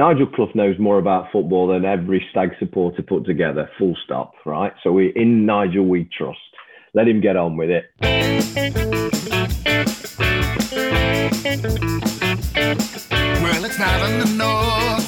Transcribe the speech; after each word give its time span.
Nigel 0.00 0.28
Clough 0.28 0.52
knows 0.54 0.78
more 0.78 0.98
about 0.98 1.30
football 1.30 1.66
than 1.66 1.84
every 1.84 2.26
Stag 2.30 2.52
supporter 2.58 3.02
put 3.02 3.26
together. 3.26 3.68
Full 3.76 3.94
stop. 4.02 4.32
Right. 4.46 4.72
So 4.82 4.92
we 4.92 5.12
in 5.14 5.44
Nigel 5.44 5.84
we 5.84 6.08
trust. 6.16 6.38
Let 6.94 7.06
him 7.06 7.20
get 7.20 7.36
on 7.36 7.58
with 7.58 7.68
it. 7.68 7.84
Well, 8.00 8.08
it's 13.66 13.78
not 13.78 14.00
the 14.24 14.24
north, 14.38 14.99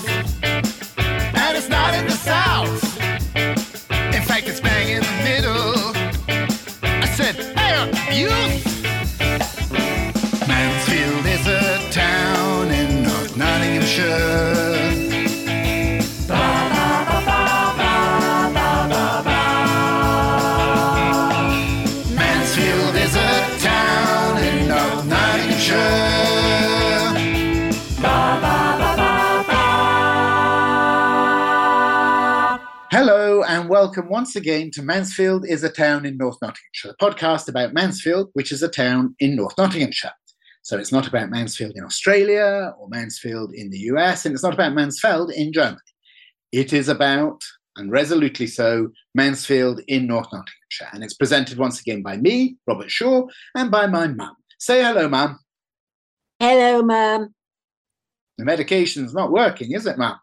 Hello 32.93 33.43
and 33.45 33.71
welcome 33.71 34.11
once 34.11 34.37
again 34.37 34.71
to 34.73 34.83
Mansfield 34.83 35.47
is 35.49 35.65
a 35.65 35.71
Town 35.71 36.05
in 36.05 36.19
North 36.19 36.37
Nottinghamshire, 36.43 36.91
a 36.91 37.03
podcast 37.03 37.49
about 37.49 37.73
Mansfield, 37.73 38.29
which 38.35 38.53
is 38.53 38.63
a 38.63 38.69
town 38.69 39.17
in 39.19 39.35
North 39.35 39.57
Nottinghamshire. 39.57 40.13
So 40.61 40.77
it's 40.77 40.93
not 40.93 41.09
about 41.09 41.31
Mansfield 41.31 41.73
in 41.75 41.85
Australia 41.85 42.75
or 42.79 42.91
Mansfield 42.91 43.55
in 43.55 43.71
the 43.71 43.79
US, 43.79 44.27
and 44.27 44.35
it's 44.35 44.43
not 44.43 44.53
about 44.53 44.75
Mansfeld 44.75 45.33
in 45.33 45.55
Germany. 45.55 45.79
It 46.53 46.75
is 46.75 46.91
about, 46.91 47.41
and 47.77 47.91
resolutely 47.91 48.47
so, 48.47 48.91
Mansfield 49.15 49.81
in 49.89 50.07
North 50.07 50.27
Nottinghamshire. 50.31 50.91
And 50.93 51.03
it's 51.03 51.15
presented 51.15 51.57
once 51.57 51.81
again 51.81 52.03
by 52.03 52.19
me, 52.19 52.59
Robert 52.67 52.91
Shaw, 52.91 53.27
and 53.55 53.71
by 53.71 53.87
my 53.87 54.07
mum. 54.07 54.37
Say 54.59 54.83
hello, 54.83 55.09
mum. 55.09 55.39
Hello, 56.39 56.83
Mum. 56.83 57.33
The 58.37 58.45
medication's 58.45 59.15
not 59.15 59.33
working, 59.33 59.73
is 59.73 59.87
it, 59.87 59.97
mum? 59.97 60.19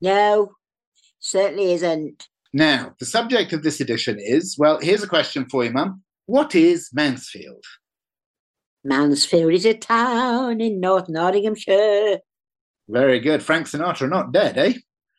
No, 0.00 0.55
certainly 1.20 1.72
isn't. 1.72 2.28
Now, 2.52 2.94
the 2.98 3.06
subject 3.06 3.52
of 3.52 3.62
this 3.62 3.80
edition 3.80 4.18
is 4.18 4.56
well, 4.58 4.78
here's 4.80 5.02
a 5.02 5.08
question 5.08 5.46
for 5.48 5.64
you, 5.64 5.70
mum. 5.70 6.02
What 6.26 6.54
is 6.54 6.90
Mansfield? 6.92 7.64
Mansfield 8.84 9.52
is 9.52 9.66
a 9.66 9.74
town 9.74 10.60
in 10.60 10.80
North 10.80 11.08
Nottinghamshire. 11.08 12.18
Very 12.88 13.20
good. 13.20 13.42
Frank 13.42 13.66
Sinatra 13.66 14.08
not 14.08 14.32
dead, 14.32 14.56
eh? 14.56 14.74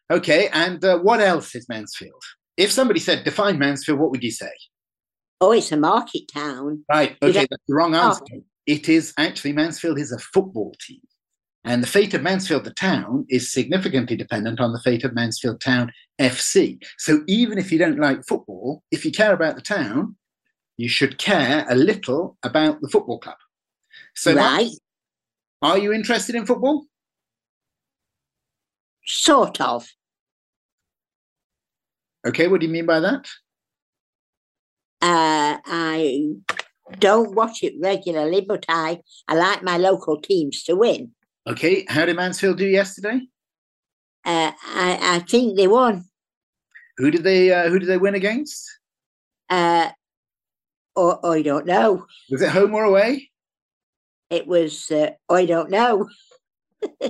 Okay, 0.09 0.47
and 0.53 0.83
uh, 0.85 0.99
what 0.99 1.19
else 1.19 1.53
is 1.53 1.67
Mansfield? 1.67 2.23
If 2.55 2.71
somebody 2.71 2.99
said 2.99 3.23
define 3.23 3.59
Mansfield, 3.59 3.99
what 3.99 4.09
would 4.11 4.23
you 4.23 4.31
say? 4.31 4.51
Oh, 5.41 5.51
it's 5.51 5.71
a 5.71 5.77
market 5.77 6.23
town. 6.33 6.83
Right, 6.89 7.17
okay, 7.21 7.45
that's 7.49 7.63
the 7.67 7.75
wrong 7.75 7.93
answer. 7.93 8.23
Oh. 8.33 8.43
It 8.65 8.89
is 8.89 9.13
actually 9.17 9.53
Mansfield 9.53 9.99
is 9.99 10.11
a 10.11 10.17
football 10.17 10.73
team. 10.81 11.01
And 11.67 11.83
the 11.83 11.87
fate 11.87 12.13
of 12.13 12.23
Mansfield, 12.23 12.63
the 12.63 12.73
town, 12.73 13.25
is 13.29 13.51
significantly 13.51 14.15
dependent 14.15 14.59
on 14.59 14.73
the 14.73 14.79
fate 14.79 15.03
of 15.03 15.13
Mansfield 15.13 15.61
Town 15.61 15.91
FC. 16.19 16.81
So 16.97 17.23
even 17.27 17.57
if 17.57 17.71
you 17.71 17.77
don't 17.77 17.99
like 17.99 18.25
football, 18.25 18.83
if 18.89 19.05
you 19.05 19.11
care 19.11 19.33
about 19.33 19.55
the 19.55 19.61
town, 19.61 20.15
you 20.77 20.87
should 20.87 21.17
care 21.17 21.65
a 21.69 21.75
little 21.75 22.37
about 22.43 22.81
the 22.81 22.89
football 22.89 23.19
club. 23.19 23.37
So, 24.15 24.33
right, 24.33 24.71
are 25.61 25.77
you 25.77 25.93
interested 25.93 26.35
in 26.35 26.45
football? 26.45 26.85
sort 29.07 29.59
of. 29.61 29.87
Okay, 32.27 32.47
what 32.47 32.59
do 32.59 32.67
you 32.67 32.71
mean 32.71 32.85
by 32.85 32.99
that? 32.99 33.25
Uh, 35.01 35.57
I 35.65 36.25
don't 36.99 37.33
watch 37.35 37.63
it 37.63 37.75
regularly, 37.79 38.41
but 38.41 38.65
I, 38.67 38.99
I 39.27 39.35
like 39.35 39.63
my 39.63 39.77
local 39.77 40.19
teams 40.19 40.63
to 40.63 40.75
win. 40.75 41.11
Okay, 41.47 41.85
how 41.87 42.05
did 42.05 42.15
Mansfield 42.17 42.57
do 42.57 42.65
yesterday? 42.65 43.21
Uh, 44.25 44.51
I, 44.65 44.99
I 45.01 45.19
think 45.19 45.55
they 45.55 45.67
won. 45.67 46.03
Who 46.97 47.11
did 47.11 47.23
they 47.23 47.53
uh, 47.53 47.69
who 47.69 47.79
did 47.79 47.87
they 47.87 47.97
win 47.97 48.15
against? 48.15 48.67
Uh, 49.49 49.89
or 50.95 51.25
I 51.25 51.41
don't 51.41 51.65
know. 51.65 52.05
Was 52.29 52.41
it 52.41 52.49
home 52.49 52.73
or 52.73 52.83
away? 52.83 53.29
It 54.29 54.45
was, 54.45 54.91
uh, 54.91 55.11
I 55.29 55.45
don't 55.45 55.69
know. 55.69 56.09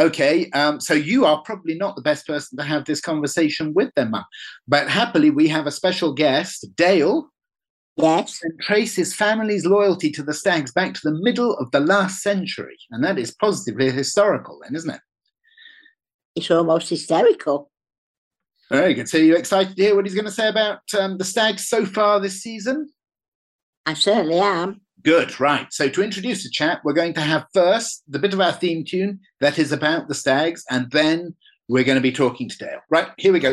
Okay, 0.00 0.50
um, 0.50 0.80
so 0.80 0.92
you 0.92 1.24
are 1.24 1.40
probably 1.42 1.76
not 1.76 1.94
the 1.94 2.02
best 2.02 2.26
person 2.26 2.58
to 2.58 2.64
have 2.64 2.84
this 2.84 3.00
conversation 3.00 3.72
with 3.74 3.94
them, 3.94 4.12
But 4.66 4.88
happily, 4.90 5.30
we 5.30 5.46
have 5.46 5.68
a 5.68 5.70
special 5.70 6.12
guest, 6.12 6.66
Dale, 6.74 7.30
Yes, 7.96 8.40
and 8.42 8.58
trace 8.60 8.96
his 8.96 9.14
family's 9.14 9.66
loyalty 9.66 10.10
to 10.12 10.22
the 10.22 10.34
Stags 10.34 10.72
back 10.72 10.94
to 10.94 11.00
the 11.04 11.18
middle 11.22 11.56
of 11.58 11.70
the 11.70 11.80
last 11.80 12.22
century. 12.22 12.76
And 12.90 13.04
that 13.04 13.18
is 13.18 13.34
positively 13.34 13.90
historical, 13.90 14.58
then, 14.62 14.74
isn't 14.74 14.90
it? 14.90 15.00
it's 16.34 16.50
almost 16.50 16.88
hysterical. 16.88 17.70
Very 18.70 18.94
good. 18.94 19.08
So, 19.08 19.18
you 19.18 19.36
excited 19.36 19.76
to 19.76 19.82
hear 19.82 19.94
what 19.94 20.06
he's 20.06 20.14
going 20.14 20.24
to 20.24 20.30
say 20.30 20.48
about 20.48 20.80
um, 20.98 21.18
the 21.18 21.24
Stags 21.24 21.68
so 21.68 21.84
far 21.84 22.18
this 22.18 22.42
season? 22.42 22.88
I 23.86 23.94
certainly 23.94 24.38
am. 24.38 24.80
Good, 25.02 25.38
right. 25.38 25.66
So, 25.70 25.88
to 25.88 26.02
introduce 26.02 26.44
the 26.44 26.50
chat, 26.50 26.80
we're 26.82 26.94
going 26.94 27.14
to 27.14 27.20
have 27.20 27.44
first 27.52 28.02
the 28.08 28.18
bit 28.18 28.32
of 28.32 28.40
our 28.40 28.52
theme 28.52 28.84
tune 28.84 29.20
that 29.40 29.58
is 29.58 29.70
about 29.70 30.08
the 30.08 30.14
Stags, 30.14 30.64
and 30.70 30.90
then 30.90 31.34
we're 31.68 31.84
going 31.84 31.96
to 31.96 32.02
be 32.02 32.12
talking 32.12 32.48
to 32.48 32.56
Dale. 32.56 32.80
Right, 32.90 33.08
here 33.18 33.32
we 33.32 33.40
go. 33.40 33.52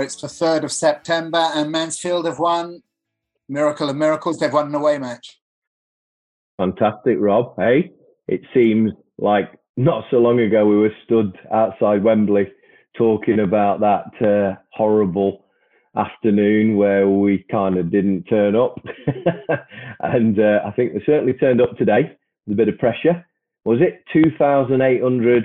We. 0.00 0.06
It's 0.06 0.16
the 0.16 0.26
3rd 0.26 0.64
of 0.64 0.72
September, 0.72 1.50
and 1.54 1.70
Mansfield 1.70 2.26
have 2.26 2.38
won. 2.38 2.82
Miracle 3.48 3.90
of 3.90 3.96
miracles, 3.96 4.38
they've 4.38 4.52
won 4.52 4.68
an 4.68 4.74
away 4.74 4.98
match. 4.98 5.40
Fantastic, 6.58 7.16
Rob. 7.18 7.54
Hey, 7.56 7.92
it 8.28 8.42
seems 8.54 8.92
like 9.18 9.50
not 9.76 10.04
so 10.10 10.18
long 10.18 10.40
ago 10.40 10.66
we 10.66 10.76
were 10.76 10.92
stood 11.04 11.36
outside 11.52 12.04
Wembley 12.04 12.50
talking 12.96 13.40
about 13.40 13.80
that 13.80 14.26
uh, 14.26 14.56
horrible 14.72 15.46
afternoon 15.96 16.76
where 16.76 17.08
we 17.08 17.44
kind 17.50 17.76
of 17.76 17.90
didn't 17.90 18.24
turn 18.24 18.54
up. 18.54 18.78
and 20.00 20.38
uh, 20.38 20.60
I 20.64 20.70
think 20.72 20.92
they 20.92 21.02
certainly 21.04 21.32
turned 21.34 21.60
up 21.60 21.76
today 21.76 22.16
with 22.46 22.54
a 22.54 22.56
bit 22.56 22.68
of 22.68 22.78
pressure. 22.78 23.24
Was 23.64 23.80
it 23.80 24.04
2,800, 24.12 25.44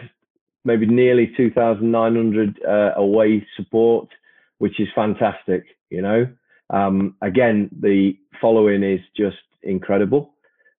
maybe 0.64 0.86
nearly 0.86 1.32
2,900 1.36 2.60
uh, 2.68 2.92
away 2.98 3.46
support, 3.56 4.10
which 4.58 4.80
is 4.80 4.88
fantastic, 4.96 5.64
you 5.90 6.02
know? 6.02 6.28
Um, 6.70 7.16
again, 7.22 7.70
the 7.80 8.18
following 8.42 8.84
is 8.84 9.02
just 9.16 9.38
incredible. 9.64 10.34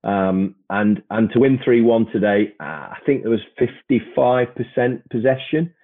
Um, 0.04 0.54
and 0.70 1.02
and 1.10 1.30
to 1.32 1.40
win 1.40 1.58
three 1.64 1.82
one 1.82 2.06
today, 2.12 2.52
uh, 2.60 2.64
I 2.94 2.98
think 3.04 3.22
there 3.22 3.30
was 3.30 3.40
fifty 3.58 4.00
five 4.14 4.48
percent 4.54 5.08
possession, 5.10 5.74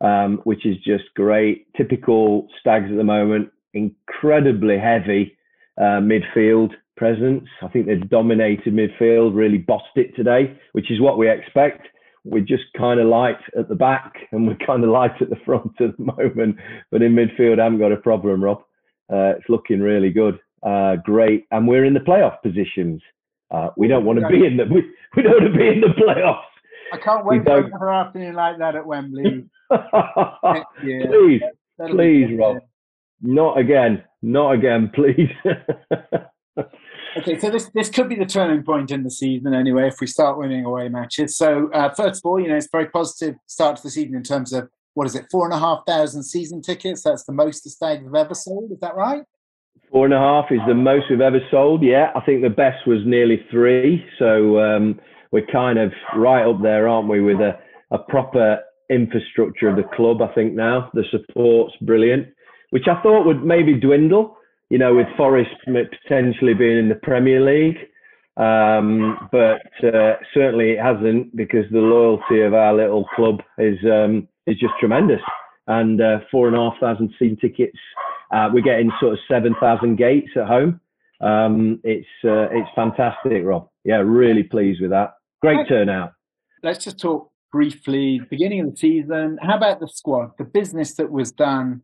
um, 0.00 0.40
which 0.44 0.66
is 0.66 0.76
just 0.78 1.04
great. 1.14 1.72
Typical 1.76 2.48
Stags 2.60 2.90
at 2.90 2.96
the 2.96 3.04
moment, 3.04 3.50
incredibly 3.74 4.78
heavy 4.78 5.36
uh, 5.80 6.00
midfield 6.00 6.70
presence. 6.96 7.44
I 7.62 7.68
think 7.68 7.86
they've 7.86 8.10
dominated 8.10 8.74
midfield, 8.74 9.36
really 9.36 9.58
bossed 9.58 9.96
it 9.96 10.16
today, 10.16 10.58
which 10.72 10.90
is 10.90 11.00
what 11.00 11.16
we 11.16 11.30
expect. 11.30 11.86
We're 12.30 12.44
just 12.44 12.64
kind 12.76 13.00
of 13.00 13.06
light 13.06 13.38
at 13.58 13.68
the 13.68 13.74
back 13.74 14.14
and 14.32 14.46
we're 14.46 14.66
kind 14.66 14.84
of 14.84 14.90
light 14.90 15.20
at 15.20 15.30
the 15.30 15.38
front 15.44 15.80
at 15.80 15.96
the 15.96 16.04
moment. 16.04 16.56
But 16.90 17.02
in 17.02 17.14
midfield, 17.14 17.60
I 17.60 17.64
haven't 17.64 17.78
got 17.78 17.92
a 17.92 17.96
problem, 17.96 18.42
Rob. 18.42 18.58
Uh, 19.10 19.34
it's 19.36 19.48
looking 19.48 19.80
really 19.80 20.10
good. 20.10 20.38
Uh, 20.62 20.96
great. 20.96 21.46
And 21.50 21.66
we're 21.66 21.84
in 21.84 21.94
the 21.94 22.00
playoff 22.00 22.42
positions. 22.42 23.00
Uh, 23.50 23.70
we 23.76 23.88
don't 23.88 24.04
want 24.04 24.20
to 24.20 24.28
be 24.28 24.44
in 24.46 24.58
the 24.58 24.64
we, 24.70 24.84
we 25.16 25.22
don't 25.22 25.40
want 25.40 25.52
to 25.52 25.58
be 25.58 25.68
in 25.68 25.80
the 25.80 25.88
playoffs. 25.88 26.42
I 26.92 26.98
can't 26.98 27.24
wait 27.24 27.44
for 27.44 27.58
another 27.58 27.90
afternoon 27.90 28.34
like 28.34 28.58
that 28.58 28.74
at 28.74 28.86
Wembley 28.86 29.44
please, 30.80 31.40
That'll 31.78 31.96
please. 31.96 32.38
Rob. 32.38 32.58
Not 33.20 33.58
again. 33.58 34.04
Not 34.22 34.52
again, 34.52 34.90
please. 34.94 35.30
Okay, 37.16 37.38
so 37.38 37.50
this 37.50 37.70
this 37.74 37.88
could 37.88 38.08
be 38.08 38.14
the 38.14 38.26
turning 38.26 38.62
point 38.62 38.90
in 38.90 39.02
the 39.02 39.10
season 39.10 39.54
anyway 39.54 39.88
if 39.88 40.00
we 40.00 40.06
start 40.06 40.38
winning 40.38 40.64
away 40.64 40.88
matches. 40.88 41.36
So 41.36 41.70
uh, 41.72 41.90
first 41.94 42.20
of 42.24 42.28
all, 42.28 42.40
you 42.40 42.48
know 42.48 42.56
it's 42.56 42.66
a 42.66 42.70
very 42.72 42.86
positive 42.86 43.36
start 43.46 43.76
to 43.76 43.82
the 43.82 43.90
season 43.90 44.14
in 44.14 44.22
terms 44.22 44.52
of 44.52 44.68
what 44.94 45.06
is 45.06 45.14
it, 45.14 45.26
four 45.30 45.44
and 45.44 45.54
a 45.54 45.58
half 45.58 45.84
thousand 45.86 46.24
season 46.24 46.60
tickets. 46.60 47.02
That's 47.02 47.24
the 47.24 47.32
most 47.32 47.64
the 47.64 47.70
Stags 47.70 48.04
have 48.04 48.14
ever 48.14 48.34
sold. 48.34 48.72
Is 48.72 48.80
that 48.80 48.96
right? 48.96 49.22
Four 49.90 50.04
and 50.04 50.14
a 50.14 50.18
half 50.18 50.46
is 50.50 50.60
the 50.66 50.74
most 50.74 51.06
we've 51.08 51.20
ever 51.20 51.40
sold. 51.50 51.82
Yeah, 51.82 52.10
I 52.14 52.20
think 52.20 52.42
the 52.42 52.50
best 52.50 52.86
was 52.86 52.98
nearly 53.06 53.44
three. 53.50 54.04
So 54.18 54.58
um, 54.58 55.00
we're 55.30 55.46
kind 55.46 55.78
of 55.78 55.92
right 56.16 56.44
up 56.44 56.62
there, 56.62 56.88
aren't 56.88 57.08
we, 57.08 57.20
with 57.20 57.40
a, 57.40 57.58
a 57.90 57.98
proper 57.98 58.58
infrastructure 58.90 59.68
of 59.68 59.76
the 59.76 59.84
club, 59.94 60.20
I 60.20 60.32
think 60.34 60.54
now. 60.54 60.90
The 60.94 61.04
support's 61.10 61.74
brilliant, 61.82 62.28
which 62.70 62.86
I 62.88 63.00
thought 63.02 63.24
would 63.24 63.44
maybe 63.44 63.74
dwindle, 63.74 64.36
you 64.70 64.78
know, 64.78 64.94
with 64.94 65.06
Forest 65.16 65.50
potentially 65.64 66.54
being 66.54 66.78
in 66.78 66.88
the 66.88 66.94
Premier 66.94 67.40
League. 67.40 67.78
Um, 68.36 69.28
but 69.32 69.62
uh, 69.82 70.14
certainly 70.32 70.72
it 70.72 70.80
hasn't 70.80 71.34
because 71.34 71.64
the 71.72 71.80
loyalty 71.80 72.42
of 72.42 72.54
our 72.54 72.72
little 72.72 73.04
club 73.16 73.40
is 73.58 73.78
um, 73.84 74.28
is 74.46 74.58
just 74.58 74.74
tremendous. 74.78 75.20
And 75.66 76.00
uh, 76.00 76.20
four 76.30 76.46
and 76.46 76.56
a 76.56 76.60
half 76.60 76.80
thousand 76.80 77.12
season 77.18 77.36
tickets, 77.40 77.78
uh, 78.32 78.48
we're 78.52 78.62
getting 78.62 78.92
sort 79.00 79.14
of 79.14 79.18
seven 79.28 79.56
thousand 79.60 79.96
gates 79.96 80.30
at 80.36 80.46
home. 80.46 80.80
Um, 81.20 81.80
it's 81.82 82.06
uh, 82.24 82.48
it's 82.52 82.70
fantastic, 82.76 83.42
Rob. 83.44 83.68
Yeah, 83.84 83.96
really 83.96 84.44
pleased 84.44 84.80
with 84.80 84.90
that. 84.90 85.14
Great 85.42 85.68
turnout. 85.68 86.12
Let's 86.62 86.84
just 86.84 87.00
talk 87.00 87.30
briefly. 87.50 88.20
Beginning 88.30 88.60
of 88.60 88.70
the 88.70 88.76
season. 88.76 89.38
How 89.42 89.56
about 89.56 89.80
the 89.80 89.88
squad? 89.88 90.30
The 90.38 90.44
business 90.44 90.94
that 90.94 91.10
was 91.10 91.32
done 91.32 91.82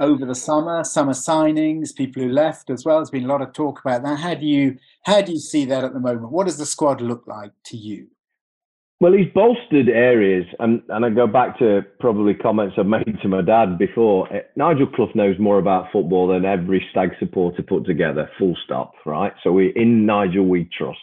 over 0.00 0.26
the 0.26 0.34
summer, 0.34 0.84
summer 0.84 1.12
signings, 1.12 1.94
people 1.94 2.22
who 2.22 2.28
left 2.28 2.70
as 2.70 2.84
well. 2.84 2.98
There's 2.98 3.10
been 3.10 3.24
a 3.24 3.28
lot 3.28 3.42
of 3.42 3.52
talk 3.52 3.80
about 3.80 4.02
that. 4.02 4.18
How 4.18 4.34
do 4.34 4.46
you 4.46 4.76
how 5.04 5.22
do 5.22 5.32
you 5.32 5.38
see 5.38 5.64
that 5.66 5.84
at 5.84 5.92
the 5.92 6.00
moment? 6.00 6.30
What 6.30 6.46
does 6.46 6.58
the 6.58 6.66
squad 6.66 7.00
look 7.00 7.26
like 7.26 7.52
to 7.64 7.76
you? 7.76 8.08
Well, 8.98 9.12
he's 9.12 9.30
bolstered 9.34 9.90
areas, 9.90 10.46
and, 10.58 10.80
and 10.88 11.04
I 11.04 11.10
go 11.10 11.26
back 11.26 11.58
to 11.58 11.82
probably 12.00 12.32
comments 12.32 12.76
I've 12.78 12.86
made 12.86 13.18
to 13.20 13.28
my 13.28 13.42
dad 13.42 13.76
before. 13.76 14.32
Eh, 14.32 14.40
Nigel 14.56 14.86
Clough 14.86 15.12
knows 15.14 15.38
more 15.38 15.58
about 15.58 15.92
football 15.92 16.28
than 16.28 16.46
every 16.46 16.82
Stag 16.92 17.10
supporter 17.18 17.62
put 17.62 17.84
together, 17.84 18.30
full 18.38 18.56
stop, 18.64 18.94
right? 19.04 19.34
So 19.44 19.52
we 19.52 19.74
in 19.76 20.06
Nigel 20.06 20.46
we 20.46 20.70
trust. 20.76 20.98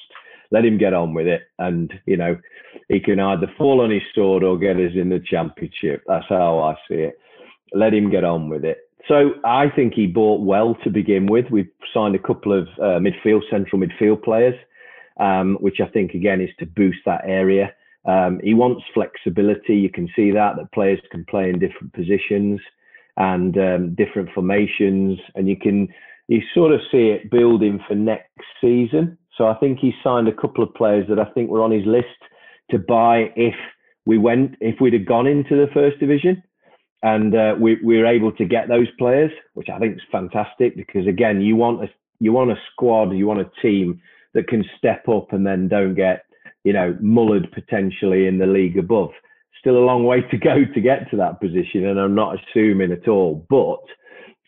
Let 0.49 0.65
him 0.65 0.79
get 0.79 0.93
on 0.93 1.13
with 1.13 1.27
it, 1.27 1.43
and 1.59 1.93
you 2.05 2.17
know 2.17 2.37
he 2.89 2.99
can 2.99 3.19
either 3.19 3.51
fall 3.57 3.81
on 3.81 3.91
his 3.91 4.01
sword 4.15 4.43
or 4.43 4.57
get 4.57 4.77
us 4.77 4.93
in 4.95 5.09
the 5.09 5.19
championship. 5.19 6.03
That's 6.07 6.25
how 6.29 6.59
I 6.59 6.73
see 6.87 7.01
it 7.01 7.19
let 7.71 7.94
him 7.94 8.10
get 8.10 8.24
on 8.24 8.50
with 8.50 8.65
it. 8.65 8.89
So 9.07 9.31
I 9.44 9.69
think 9.69 9.94
he 9.94 10.07
bought 10.07 10.42
well 10.42 10.75
to 10.83 10.89
begin 10.89 11.25
with. 11.25 11.45
We've 11.51 11.69
signed 11.94 12.15
a 12.15 12.19
couple 12.19 12.57
of 12.57 12.68
uh, 12.80 13.00
midfield, 13.00 13.42
central 13.50 13.81
midfield 13.81 14.24
players, 14.24 14.56
um, 15.19 15.57
which 15.60 15.80
I 15.81 15.89
think 15.89 16.13
again 16.13 16.39
is 16.39 16.50
to 16.60 16.65
boost 16.65 17.00
that 17.06 17.21
area. 17.25 17.74
Um, 18.06 18.39
he 18.44 18.54
wants 18.54 18.83
flexibility. 18.94 19.75
You 19.75 19.89
can 19.89 20.10
see 20.15 20.31
that 20.31 20.56
that 20.57 20.71
players 20.74 21.00
can 21.12 21.25
play 21.25 21.50
in 21.50 21.60
different 21.60 21.94
positions 21.94 22.62
and 23.18 23.57
um, 23.57 23.95
different 23.95 24.30
formations, 24.33 25.19
and 25.36 25.48
you 25.48 25.57
can 25.57 25.88
you 26.27 26.42
sort 26.54 26.74
of 26.74 26.80
see 26.92 27.10
it 27.10 27.30
building 27.30 27.80
for 27.88 27.95
next 27.95 28.42
season. 28.62 29.18
So 29.38 29.48
I 29.48 29.56
think 29.56 29.80
he 29.80 29.94
signed 30.04 30.27
a 30.27 30.33
couple 30.36 30.63
of 30.63 30.74
players 30.74 31.07
that 31.10 31.19
I 31.19 31.25
think 31.33 31.50
were 31.50 31.63
on 31.63 31.71
his 31.71 31.86
list 31.86 32.07
to 32.71 32.80
buy 32.80 33.31
if 33.36 33.56
we 34.06 34.18
went 34.18 34.56
if 34.62 34.80
we'd 34.80 34.94
have 34.94 35.06
gone 35.06 35.27
into 35.27 35.56
the 35.56 35.71
first 35.74 36.00
division 36.00 36.42
and 37.03 37.35
uh, 37.35 37.53
we, 37.59 37.77
we 37.83 37.97
were 37.97 38.05
able 38.05 38.31
to 38.31 38.45
get 38.45 38.69
those 38.69 38.88
players, 38.97 39.31
which 39.53 39.67
I 39.69 39.77
think 39.77 39.97
is 39.97 40.01
fantastic 40.11 40.75
because 40.77 41.05
again, 41.05 41.41
you 41.41 41.55
want 41.55 41.83
a 41.83 41.89
you 42.19 42.31
want 42.31 42.51
a 42.51 42.55
squad, 42.71 43.11
you 43.11 43.27
want 43.27 43.41
a 43.41 43.51
team 43.61 44.01
that 44.33 44.47
can 44.47 44.63
step 44.77 45.07
up 45.09 45.33
and 45.33 45.45
then 45.45 45.67
don't 45.67 45.95
get 45.95 46.25
you 46.63 46.71
know 46.71 46.97
mullered 47.01 47.51
potentially 47.51 48.25
in 48.25 48.38
the 48.38 48.47
league 48.47 48.77
above. 48.77 49.11
Still 49.59 49.77
a 49.77 49.85
long 49.85 50.05
way 50.05 50.21
to 50.21 50.38
go 50.38 50.63
to 50.73 50.81
get 50.81 51.09
to 51.11 51.17
that 51.17 51.41
position, 51.41 51.85
and 51.85 52.00
I'm 52.00 52.15
not 52.15 52.38
assuming 52.39 52.94
at 52.94 53.07
all, 53.07 53.45
but 53.50 53.83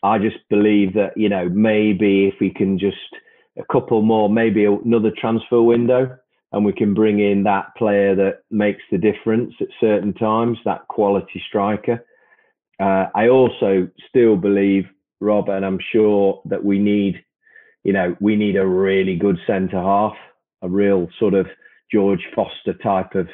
I 0.02 0.18
just 0.18 0.38
believe 0.48 0.94
that 0.94 1.12
you 1.14 1.28
know 1.28 1.50
maybe 1.50 2.26
if 2.26 2.34
we 2.40 2.50
can 2.50 2.78
just 2.78 2.96
a 3.58 3.64
couple 3.70 4.00
more, 4.00 4.30
maybe 4.30 4.64
another 4.64 5.10
transfer 5.18 5.60
window, 5.60 6.16
and 6.52 6.64
we 6.64 6.72
can 6.72 6.94
bring 6.94 7.20
in 7.20 7.42
that 7.42 7.74
player 7.76 8.14
that 8.14 8.40
makes 8.50 8.82
the 8.90 8.98
difference 8.98 9.52
at 9.60 9.68
certain 9.78 10.14
times, 10.14 10.56
that 10.64 10.88
quality 10.88 11.42
striker 11.46 12.02
uh, 12.80 13.06
I 13.14 13.28
also 13.28 13.88
still 14.08 14.36
believe, 14.36 14.84
Rob, 15.20 15.48
and 15.48 15.64
I'm 15.64 15.78
sure 15.92 16.42
that 16.46 16.64
we 16.64 16.78
need, 16.78 17.22
you 17.84 17.92
know, 17.92 18.16
we 18.20 18.36
need 18.36 18.56
a 18.56 18.66
really 18.66 19.16
good 19.16 19.38
centre 19.46 19.80
half, 19.80 20.14
a 20.62 20.68
real 20.68 21.08
sort 21.18 21.34
of 21.34 21.46
George 21.92 22.26
Foster 22.34 22.74
type 22.74 23.14
of 23.14 23.28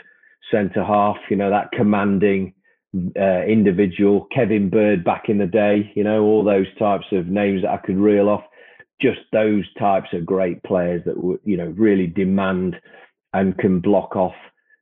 centre 0.51 0.85
half, 0.85 1.17
you 1.31 1.37
know, 1.37 1.51
that 1.51 1.73
commanding 1.73 2.55
uh, 3.19 3.43
individual, 3.45 4.27
Kevin 4.35 4.69
Bird 4.69 5.03
back 5.03 5.29
in 5.29 5.39
the 5.39 5.47
day, 5.47 5.91
you 5.97 6.05
know, 6.05 6.23
all 6.23 6.45
those 6.45 6.67
types 6.79 7.07
of 7.13 7.27
names 7.27 7.63
that 7.63 7.71
I 7.71 7.79
could 7.79 7.97
reel 7.97 8.29
off. 8.29 8.45
Just 9.01 9.21
those 9.33 9.65
types 9.79 10.09
of 10.13 10.27
great 10.27 10.63
players 10.63 11.03
that 11.07 11.17
would, 11.17 11.41
you 11.45 11.57
know, 11.57 11.75
really 11.77 12.07
demand 12.07 12.77
and 13.33 13.57
can 13.59 13.81
block 13.81 14.15
off, 14.15 14.35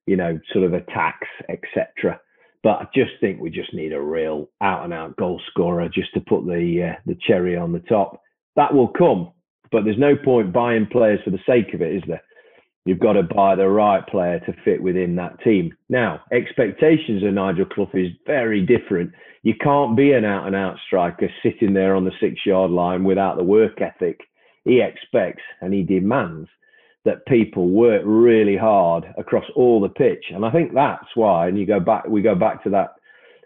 you 0.07 0.17
know, 0.17 0.39
sort 0.53 0.65
of 0.65 0.75
attacks, 0.75 1.29
etc. 1.49 2.21
But 2.63 2.79
I 2.79 2.87
just 2.95 3.13
think 3.21 3.41
we 3.41 3.51
just 3.51 3.73
need 3.73 3.93
a 3.93 4.01
real 4.01 4.51
out 4.61 4.85
and 4.85 4.93
out 4.93 5.17
goal 5.17 5.41
scorer 5.51 5.89
just 5.89 6.13
to 6.15 6.21
put 6.21 6.45
the 6.45 6.93
uh, 6.93 7.01
the 7.07 7.17
cherry 7.27 7.57
on 7.57 7.73
the 7.73 7.81
top. 7.81 8.21
That 8.57 8.75
will 8.75 8.89
come, 8.89 9.33
but 9.73 9.85
there's 9.85 9.99
no 9.99 10.17
point 10.17 10.53
buying 10.53 10.87
players 10.87 11.21
for 11.25 11.31
the 11.31 11.39
sake 11.47 11.73
of 11.75 11.81
it, 11.81 11.95
is 11.95 12.03
there? 12.07 12.23
You've 12.87 12.99
got 12.99 13.13
to 13.13 13.23
buy 13.23 13.57
the 13.57 13.69
right 13.69 14.07
player 14.07 14.41
to 14.41 14.55
fit 14.65 14.83
within 14.83 15.17
that 15.17 15.41
team. 15.43 15.73
Now, 15.89 16.23
expectations 16.33 17.23
of 17.23 17.35
Nigel 17.35 17.67
Clough 17.67 17.91
is 17.95 18.09
very 18.27 18.65
different. 18.65 19.13
You 19.43 19.55
can't 19.55 19.97
be 19.97 20.13
an 20.13 20.25
out 20.25 20.47
and 20.47 20.57
out 20.57 20.77
striker 20.87 21.29
sitting 21.43 21.75
there 21.75 21.95
on 21.95 22.05
the 22.05 22.13
six 22.21 22.45
yard 22.45 22.71
line 22.71 23.05
without 23.05 23.37
the 23.37 23.45
work 23.45 23.81
ethic. 23.81 24.21
He 24.65 24.81
expects 24.81 25.43
and 25.61 25.73
he 25.73 25.83
demands 25.83 26.49
that 27.05 27.27
people 27.27 27.69
work 27.69 28.03
really 28.05 28.57
hard 28.57 29.05
across 29.17 29.45
all 29.57 29.81
the 29.81 29.89
pitch. 29.89 30.25
And 30.35 30.45
I 30.45 30.51
think 30.51 30.75
that's 30.75 31.07
why, 31.15 31.49
and 31.49 31.59
you 31.59 31.67
go 31.67 31.81
back, 31.81 32.07
we 32.07 32.23
go 32.23 32.35
back 32.35 32.63
to 32.65 32.71
that 32.71 32.91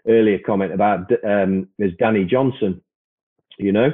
earlier 0.07 0.39
comment 0.45 0.73
about 0.73 1.09
um, 1.23 1.67
is 1.79 1.91
Danny 1.97 2.25
Johnson. 2.25 2.81
You 3.57 3.71
know, 3.71 3.89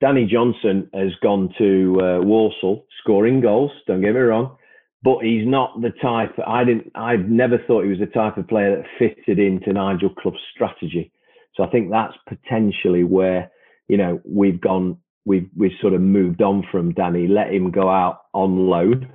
Danny 0.00 0.26
Johnson 0.26 0.90
has 0.92 1.12
gone 1.22 1.52
to 1.58 2.00
uh, 2.00 2.20
Walsall 2.22 2.86
scoring 3.00 3.40
goals. 3.40 3.70
Don't 3.86 4.02
get 4.02 4.14
me 4.14 4.20
wrong, 4.20 4.56
but 5.02 5.24
he's 5.24 5.46
not 5.46 5.80
the 5.80 5.92
type. 6.02 6.34
I 6.46 6.64
didn't. 6.64 6.92
I've 6.94 7.28
never 7.28 7.58
thought 7.66 7.84
he 7.84 7.90
was 7.90 7.98
the 7.98 8.06
type 8.06 8.36
of 8.36 8.46
player 8.48 8.76
that 8.76 8.86
fitted 8.98 9.38
into 9.38 9.72
Nigel 9.72 10.10
Clough's 10.10 10.40
strategy. 10.54 11.10
So 11.54 11.64
I 11.64 11.70
think 11.70 11.90
that's 11.90 12.14
potentially 12.28 13.04
where 13.04 13.50
you 13.88 13.96
know 13.96 14.20
we've 14.24 14.60
gone 14.60 14.98
we've 15.26 15.50
we've 15.54 15.78
sort 15.80 15.92
of 15.92 16.00
moved 16.00 16.40
on 16.40 16.64
from 16.72 16.94
Danny, 16.94 17.26
let 17.26 17.52
him 17.52 17.70
go 17.70 17.90
out 17.90 18.22
on 18.32 18.68
loan. 18.68 19.08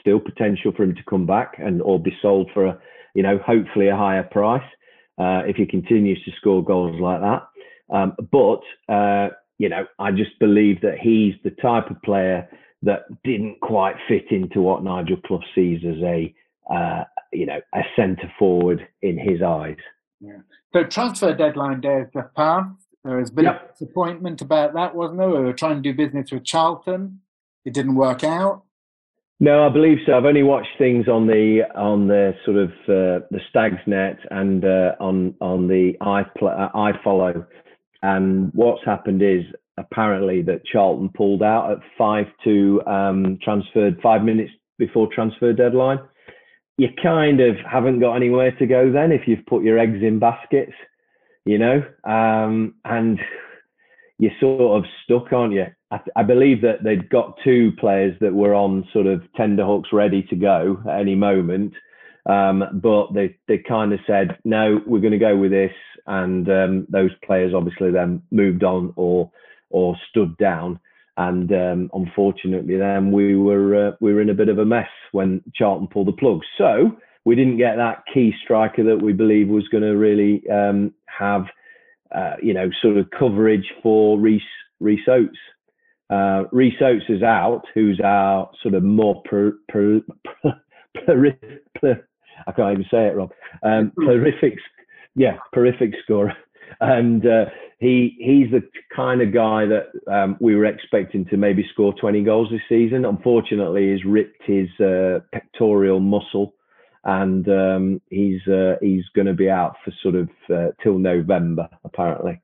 Still 0.00 0.20
potential 0.20 0.72
for 0.76 0.82
him 0.82 0.94
to 0.96 1.02
come 1.08 1.24
back 1.24 1.54
and 1.58 1.80
or 1.80 1.98
be 1.98 2.14
sold 2.20 2.50
for 2.52 2.66
a, 2.66 2.78
you 3.14 3.22
know, 3.22 3.38
hopefully 3.38 3.88
a 3.88 3.96
higher 3.96 4.24
price 4.24 4.68
uh, 5.18 5.42
if 5.46 5.56
he 5.56 5.64
continues 5.64 6.22
to 6.24 6.32
score 6.32 6.62
goals 6.62 7.00
like 7.00 7.20
that. 7.20 7.42
Um, 7.94 8.16
but 8.30 8.60
uh, 8.92 9.28
you 9.58 9.68
know, 9.68 9.86
I 9.98 10.10
just 10.10 10.38
believe 10.40 10.80
that 10.82 10.98
he's 11.00 11.34
the 11.44 11.50
type 11.62 11.88
of 11.88 12.02
player 12.02 12.48
that 12.82 13.02
didn't 13.22 13.60
quite 13.60 13.94
fit 14.08 14.24
into 14.30 14.60
what 14.60 14.82
Nigel 14.82 15.18
Clough 15.24 15.44
sees 15.54 15.82
as 15.86 16.02
a, 16.02 16.34
uh, 16.68 17.04
you 17.32 17.46
know, 17.46 17.60
a 17.72 17.82
centre 17.94 18.32
forward 18.38 18.86
in 19.02 19.16
his 19.16 19.40
eyes. 19.40 19.76
Yeah. 20.20 20.38
So 20.72 20.82
transfer 20.84 21.32
deadline 21.32 21.80
day 21.80 21.98
has 22.00 22.08
just 22.12 22.34
passed. 22.34 22.81
There 23.04 23.16
was 23.16 23.30
a 23.30 23.32
bit 23.32 23.44
yep. 23.44 23.62
of 23.62 23.78
disappointment 23.78 24.42
about 24.42 24.74
that, 24.74 24.94
wasn't 24.94 25.18
there? 25.18 25.28
We 25.28 25.40
were 25.40 25.52
trying 25.52 25.82
to 25.82 25.92
do 25.92 25.94
business 25.96 26.30
with 26.30 26.44
Charlton. 26.44 27.20
It 27.64 27.74
didn't 27.74 27.96
work 27.96 28.22
out. 28.22 28.62
No, 29.40 29.66
I 29.66 29.70
believe 29.70 29.98
so. 30.06 30.16
I've 30.16 30.24
only 30.24 30.44
watched 30.44 30.78
things 30.78 31.08
on 31.08 31.26
the 31.26 31.62
on 31.74 32.06
the 32.06 32.32
sort 32.44 32.58
of 32.58 32.70
uh, 32.82 33.26
the 33.32 33.40
Stags 33.50 33.80
net 33.88 34.18
and 34.30 34.64
uh, 34.64 34.94
on 35.00 35.34
on 35.40 35.66
the 35.66 35.94
i 36.00 36.20
uh, 36.20 36.68
iFollow, 36.76 37.44
and 38.02 38.52
what's 38.54 38.84
happened 38.84 39.20
is 39.20 39.42
apparently 39.78 40.42
that 40.42 40.64
Charlton 40.64 41.08
pulled 41.08 41.42
out 41.42 41.72
at 41.72 41.78
five 41.98 42.26
to 42.44 42.82
um, 42.86 43.36
transferred 43.42 43.98
five 44.00 44.22
minutes 44.22 44.52
before 44.78 45.08
transfer 45.12 45.52
deadline. 45.52 45.98
You 46.78 46.88
kind 47.02 47.40
of 47.40 47.56
haven't 47.68 47.98
got 47.98 48.14
anywhere 48.14 48.52
to 48.52 48.66
go 48.66 48.92
then 48.92 49.10
if 49.10 49.22
you've 49.26 49.44
put 49.46 49.64
your 49.64 49.78
eggs 49.78 50.02
in 50.02 50.20
baskets 50.20 50.72
you 51.44 51.58
know, 51.58 51.82
um, 52.04 52.74
and 52.84 53.18
you're 54.18 54.32
sort 54.40 54.78
of 54.78 54.90
stuck, 55.02 55.32
aren't 55.32 55.54
you? 55.54 55.66
I, 55.90 56.00
I, 56.16 56.22
believe 56.22 56.62
that 56.62 56.84
they'd 56.84 57.08
got 57.10 57.38
two 57.42 57.72
players 57.78 58.16
that 58.20 58.32
were 58.32 58.54
on 58.54 58.86
sort 58.92 59.06
of 59.06 59.22
tender 59.36 59.64
hooks 59.64 59.90
ready 59.92 60.22
to 60.24 60.36
go 60.36 60.80
at 60.88 61.00
any 61.00 61.14
moment. 61.14 61.74
Um, 62.26 62.64
but 62.74 63.12
they, 63.12 63.36
they 63.48 63.58
kind 63.58 63.92
of 63.92 63.98
said, 64.06 64.38
no, 64.44 64.80
we're 64.86 65.00
going 65.00 65.12
to 65.12 65.18
go 65.18 65.36
with 65.36 65.50
this. 65.50 65.72
And 66.06 66.48
um, 66.48 66.86
those 66.88 67.10
players 67.24 67.52
obviously 67.54 67.90
then 67.90 68.22
moved 68.30 68.62
on 68.62 68.92
or, 68.96 69.30
or 69.70 69.96
stood 70.08 70.36
down. 70.36 70.78
And 71.16 71.52
um, 71.52 71.90
unfortunately, 71.92 72.76
then 72.76 73.12
we 73.12 73.36
were 73.36 73.88
uh, 73.88 73.92
we 74.00 74.14
were 74.14 74.22
in 74.22 74.30
a 74.30 74.34
bit 74.34 74.48
of 74.48 74.58
a 74.58 74.64
mess 74.64 74.88
when 75.12 75.42
Charlton 75.54 75.88
pulled 75.88 76.08
the 76.08 76.12
plug. 76.12 76.40
So 76.56 76.96
we 77.24 77.34
didn't 77.34 77.58
get 77.58 77.76
that 77.76 78.02
key 78.12 78.32
striker 78.42 78.82
that 78.84 79.00
we 79.00 79.12
believe 79.12 79.48
was 79.48 79.68
going 79.68 79.84
to 79.84 79.96
really 79.96 80.42
um, 80.50 80.92
have, 81.06 81.44
uh, 82.14 82.34
you 82.42 82.52
know, 82.52 82.68
sort 82.80 82.96
of 82.96 83.06
coverage 83.16 83.66
for 83.82 84.18
Rhys 84.18 84.42
Rhys 84.80 85.06
Oates. 85.08 85.38
Uh, 86.10 86.44
Rhys 86.52 86.74
Oates 86.82 87.04
is 87.08 87.22
out, 87.22 87.62
who's 87.74 88.00
our 88.04 88.50
sort 88.62 88.74
of 88.74 88.82
more 88.82 89.22
per, 89.24 89.52
per, 89.68 90.00
per, 90.42 91.38
per, 91.80 92.08
I 92.46 92.52
can't 92.52 92.72
even 92.72 92.86
say 92.90 93.06
it, 93.06 93.16
Rob. 93.16 93.32
Um, 93.62 93.92
prolific, 93.96 94.58
yeah, 95.14 95.38
prolific 95.52 95.94
scorer, 96.02 96.34
and 96.80 97.24
uh, 97.26 97.46
he 97.78 98.16
he's 98.18 98.50
the 98.50 98.62
kind 98.94 99.22
of 99.22 99.32
guy 99.32 99.64
that 99.66 99.86
um, 100.12 100.36
we 100.40 100.54
were 100.54 100.66
expecting 100.66 101.24
to 101.26 101.36
maybe 101.36 101.64
score 101.72 101.94
20 101.94 102.22
goals 102.24 102.48
this 102.50 102.60
season. 102.68 103.04
Unfortunately, 103.04 103.92
he's 103.92 104.04
ripped 104.04 104.42
his 104.44 104.68
uh, 104.80 105.20
pectoral 105.32 106.00
muscle, 106.00 106.54
and 107.04 107.48
um, 107.48 108.00
he's 108.10 108.46
uh, 108.46 108.76
he's 108.80 109.04
going 109.14 109.26
to 109.26 109.34
be 109.34 109.50
out 109.50 109.76
for 109.84 109.92
sort 110.02 110.14
of 110.14 110.28
uh, 110.52 110.68
till 110.82 110.98
November 110.98 111.68
apparently. 111.84 112.40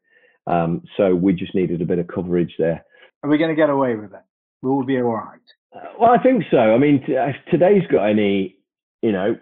Um, 0.46 0.82
so 0.96 1.14
we 1.14 1.34
just 1.34 1.54
needed 1.54 1.82
a 1.82 1.86
bit 1.86 1.98
of 1.98 2.08
coverage 2.08 2.54
there. 2.58 2.84
Are 3.22 3.30
we 3.30 3.38
going 3.38 3.50
to 3.50 3.56
get 3.56 3.70
away 3.70 3.94
with 3.96 4.12
it? 4.12 4.22
Will 4.62 4.78
we 4.78 4.86
be 4.86 4.96
all 4.96 5.14
right? 5.14 5.40
Uh, 5.74 5.80
well, 6.00 6.10
I 6.10 6.22
think 6.22 6.44
so. 6.50 6.58
I 6.58 6.78
mean, 6.78 7.04
t- 7.06 7.12
if 7.12 7.36
today's 7.50 7.86
got 7.90 8.06
any, 8.06 8.56
you 9.02 9.12
know, 9.12 9.36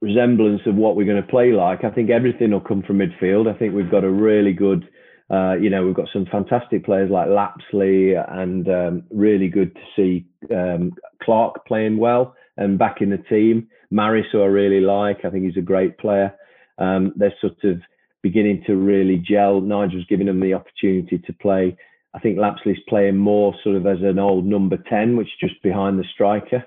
resemblance 0.00 0.62
of 0.66 0.76
what 0.76 0.96
we're 0.96 1.06
going 1.06 1.22
to 1.22 1.28
play 1.28 1.52
like, 1.52 1.84
I 1.84 1.90
think 1.90 2.10
everything 2.10 2.52
will 2.52 2.60
come 2.60 2.82
from 2.82 2.98
midfield. 2.98 3.52
I 3.52 3.58
think 3.58 3.74
we've 3.74 3.90
got 3.90 4.04
a 4.04 4.10
really 4.10 4.52
good, 4.52 4.88
uh, 5.30 5.54
you 5.54 5.68
know, 5.68 5.84
we've 5.84 5.96
got 5.96 6.08
some 6.12 6.26
fantastic 6.26 6.84
players 6.84 7.10
like 7.10 7.28
Lapslie, 7.28 8.14
and 8.14 8.68
um, 8.68 9.02
really 9.10 9.48
good 9.48 9.74
to 9.74 9.80
see 9.96 10.26
um, 10.54 10.92
Clark 11.22 11.66
playing 11.66 11.96
well 11.96 12.36
and 12.56 12.78
back 12.78 13.00
in 13.00 13.10
the 13.10 13.18
team. 13.18 13.68
Maris, 13.90 14.26
who 14.32 14.42
I 14.42 14.46
really 14.46 14.80
like, 14.80 15.24
I 15.24 15.30
think 15.30 15.44
he's 15.44 15.56
a 15.56 15.62
great 15.62 15.98
player. 15.98 16.34
Um, 16.78 17.12
they're 17.16 17.34
sort 17.40 17.62
of 17.64 17.80
beginning 18.22 18.64
to 18.66 18.76
really 18.76 19.18
gel. 19.18 19.60
Nigel's 19.60 20.06
giving 20.08 20.26
them 20.26 20.40
the 20.40 20.54
opportunity 20.54 21.18
to 21.18 21.32
play. 21.34 21.76
I 22.14 22.18
think 22.18 22.38
Lapslie's 22.38 22.80
playing 22.88 23.16
more 23.16 23.54
sort 23.62 23.76
of 23.76 23.86
as 23.86 23.98
an 24.02 24.18
old 24.18 24.46
number 24.46 24.78
10, 24.88 25.16
which 25.16 25.28
is 25.28 25.48
just 25.48 25.62
behind 25.62 25.98
the 25.98 26.04
striker 26.14 26.64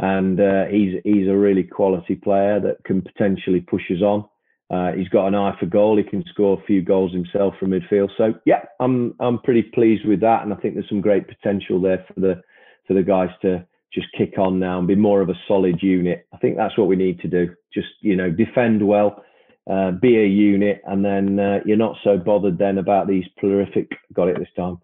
and 0.00 0.40
uh, 0.40 0.64
he's 0.66 0.94
he's 1.04 1.28
a 1.28 1.36
really 1.36 1.62
quality 1.62 2.14
player 2.14 2.58
that 2.58 2.82
can 2.84 3.02
potentially 3.02 3.60
push 3.60 3.82
us 3.90 4.02
on. 4.02 4.24
Uh, 4.70 4.92
he's 4.92 5.08
got 5.08 5.26
an 5.26 5.34
eye 5.34 5.54
for 5.58 5.66
goal. 5.66 5.96
He 5.96 6.04
can 6.04 6.24
score 6.30 6.58
a 6.58 6.64
few 6.64 6.80
goals 6.80 7.12
himself 7.12 7.54
from 7.58 7.70
midfield. 7.70 8.08
So 8.16 8.34
yeah, 8.46 8.62
I'm 8.80 9.14
I'm 9.20 9.38
pretty 9.40 9.62
pleased 9.62 10.06
with 10.06 10.20
that, 10.20 10.42
and 10.42 10.52
I 10.52 10.56
think 10.56 10.74
there's 10.74 10.88
some 10.88 11.02
great 11.02 11.28
potential 11.28 11.80
there 11.80 12.04
for 12.08 12.20
the 12.20 12.42
for 12.86 12.94
the 12.94 13.02
guys 13.02 13.28
to 13.42 13.66
just 13.92 14.06
kick 14.16 14.38
on 14.38 14.58
now 14.58 14.78
and 14.78 14.88
be 14.88 14.94
more 14.94 15.20
of 15.20 15.28
a 15.28 15.40
solid 15.48 15.82
unit. 15.82 16.26
I 16.32 16.36
think 16.38 16.56
that's 16.56 16.76
what 16.78 16.86
we 16.86 16.96
need 16.96 17.20
to 17.20 17.28
do. 17.28 17.54
Just 17.72 17.88
you 18.00 18.16
know 18.16 18.30
defend 18.30 18.86
well, 18.86 19.22
uh, 19.70 19.92
be 19.92 20.18
a 20.18 20.26
unit, 20.26 20.82
and 20.86 21.04
then 21.04 21.38
uh, 21.38 21.60
you're 21.64 21.76
not 21.76 21.96
so 22.04 22.16
bothered 22.16 22.58
then 22.58 22.78
about 22.78 23.08
these 23.08 23.24
prolific. 23.36 23.88
Got 24.12 24.28
it 24.28 24.38
this 24.38 24.48
time. 24.56 24.78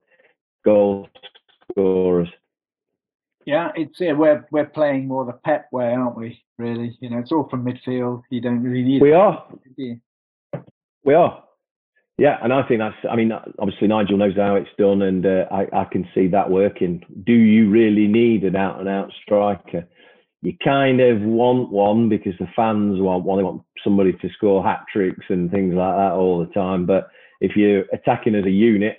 Goal 0.65 1.09
scorers. 1.71 2.29
Yeah, 3.45 3.71
it's 3.77 4.01
yeah, 4.01 4.13
we're 4.13 4.47
we're 4.51 4.67
playing 4.67 5.07
more 5.07 5.25
the 5.25 5.39
Pep 5.45 5.69
way, 5.73 5.93
aren't 5.93 6.17
we? 6.17 6.43
Really, 6.59 6.97
you 7.01 7.11
know, 7.11 7.19
it's 7.19 7.31
all 7.31 7.49
from 7.49 7.65
midfield. 7.65 8.23
You 8.31 8.41
don't 8.41 8.63
really 8.63 8.83
need. 8.83 9.03
We 9.03 9.13
are. 9.13 9.47
We 11.05 11.15
are. 11.15 11.45
Yeah, 12.19 12.39
and 12.43 12.53
I 12.53 12.67
think 12.67 12.81
that's. 12.81 12.97
I 13.11 13.15
mean, 13.15 13.31
obviously 13.59 13.89
Nigel 13.89 14.17
knows 14.17 14.37
how 14.37 14.55
it's 14.55 14.71
done, 14.79 15.03
and 15.03 15.27
uh, 15.27 15.45
I 15.51 15.67
I 15.73 15.85
can 15.85 16.09
see 16.15 16.29
that 16.29 16.51
working. 16.51 17.05
Do 17.27 17.33
you 17.35 17.69
really 17.69 18.07
need 18.07 18.43
an 18.45 18.57
out 18.57 18.81
and 18.81 18.89
out 18.89 19.13
striker? 19.23 19.87
You 20.41 20.55
kind 20.65 21.01
of 21.01 21.21
want 21.21 21.71
one 21.71 22.09
because 22.09 22.33
the 22.39 22.49
fans 22.57 23.01
want 23.01 23.25
one. 23.25 23.39
They 23.39 23.45
want 23.45 23.63
somebody 23.85 24.13
to 24.15 24.29
score 24.31 24.65
hat 24.65 24.85
tricks 24.91 25.27
and 25.29 25.51
things 25.51 25.75
like 25.75 25.95
that 25.95 26.13
all 26.13 26.39
the 26.39 26.53
time. 26.55 26.87
But 26.87 27.09
if 27.41 27.55
you're 27.55 27.85
attacking 27.93 28.35
as 28.35 28.45
a 28.45 28.51
unit, 28.51 28.99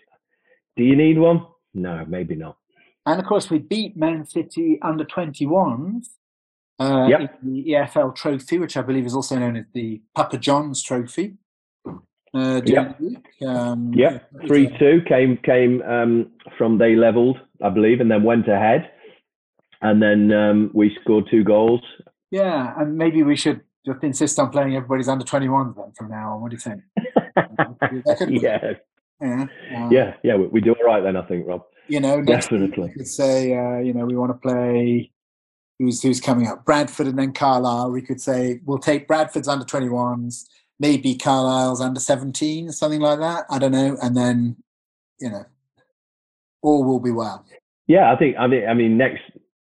do 0.76 0.84
you 0.84 0.96
need 0.96 1.18
one? 1.18 1.46
No, 1.74 2.06
maybe 2.08 2.36
not. 2.36 2.58
And 3.06 3.20
of 3.20 3.26
course, 3.26 3.50
we 3.50 3.60
beat 3.60 3.96
Man 3.96 4.26
City 4.26 4.78
under 4.82 5.06
21s 5.06 6.08
uh, 6.80 7.08
Yep. 7.10 7.40
in 7.44 7.54
the 7.54 7.66
EFL 7.72 8.14
Trophy, 8.16 8.60
which 8.60 8.76
I 8.78 8.82
believe 8.82 9.06
is 9.06 9.16
also 9.16 9.40
known 9.40 9.56
as 9.56 9.66
the 9.74 10.02
Papa 10.14 10.38
John's 10.38 10.84
Trophy. 10.84 11.38
Uh, 12.38 12.60
during 12.60 12.86
Yep. 12.86 12.98
the 13.00 13.06
week. 13.06 13.26
Um, 13.48 13.92
Yeah, 13.96 14.20
three 14.48 14.68
two 14.80 15.02
came 15.08 15.38
came 15.38 15.82
um, 15.84 16.32
from 16.58 16.78
they 16.78 16.96
levelled, 16.96 17.38
I 17.64 17.70
believe, 17.70 18.00
and 18.02 18.10
then 18.12 18.24
went 18.24 18.48
ahead, 18.48 18.92
and 19.82 20.02
then 20.02 20.32
um, 20.32 20.72
we 20.74 20.96
scored 21.02 21.28
two 21.32 21.44
goals. 21.44 21.82
Yeah, 22.32 22.74
and 22.78 22.98
maybe 22.98 23.24
we 23.24 23.36
should 23.36 23.62
just 23.86 24.04
insist 24.04 24.38
on 24.40 24.50
playing 24.50 24.76
everybody's 24.76 25.08
under 25.08 25.26
twenty 25.26 25.50
one 25.50 25.74
then 25.76 25.92
from 25.98 26.10
now 26.10 26.34
on. 26.34 26.42
What 26.42 26.52
do 26.52 26.56
you 26.58 26.60
think? 26.60 26.82
That 28.06 28.18
could 28.20 28.30
work. 28.32 28.42
yeah, 28.42 28.74
Yeah. 29.22 29.46
um, 29.76 29.92
yeah, 29.92 30.14
yeah. 30.24 30.36
We, 30.36 30.48
we 30.48 30.62
do 30.62 30.74
all 30.74 30.86
right 30.86 31.02
then, 31.02 31.16
I 31.18 31.24
think, 31.24 31.48
Rob. 31.48 31.64
You 31.88 32.00
know, 32.02 32.22
Definitely. 32.22 32.90
we 32.90 32.94
could 32.94 33.08
say, 33.08 33.54
uh, 33.58 33.80
you 33.80 33.94
know, 33.94 34.06
we 34.06 34.16
want 34.16 34.32
to 34.32 34.38
play 34.38 35.10
who's 35.80 36.02
who's 36.04 36.20
coming 36.20 36.48
up, 36.48 36.66
Bradford 36.66 37.08
and 37.08 37.18
then 37.18 37.32
Carlisle. 37.34 37.92
We 37.92 38.02
could 38.02 38.20
say 38.20 38.60
we'll 38.66 38.78
take 38.80 39.08
Bradford's 39.08 39.48
under 39.48 39.64
21s, 39.66 40.46
maybe 40.80 41.16
Carlisle's 41.16 41.82
under 41.82 42.00
17, 42.00 42.72
something 42.72 43.02
like 43.02 43.20
that. 43.20 43.46
I 43.50 43.60
don't 43.60 43.72
know, 43.72 43.98
and 44.02 44.16
then 44.16 44.58
you 45.20 45.30
know, 45.30 45.46
all 46.62 46.84
will 46.84 47.00
be 47.00 47.12
well. 47.12 47.46
Yeah, 47.88 48.12
I 48.12 48.18
think 48.18 48.36
I 48.38 48.50
think 48.50 48.66
I 48.68 48.74
mean 48.74 48.98
next 48.98 49.22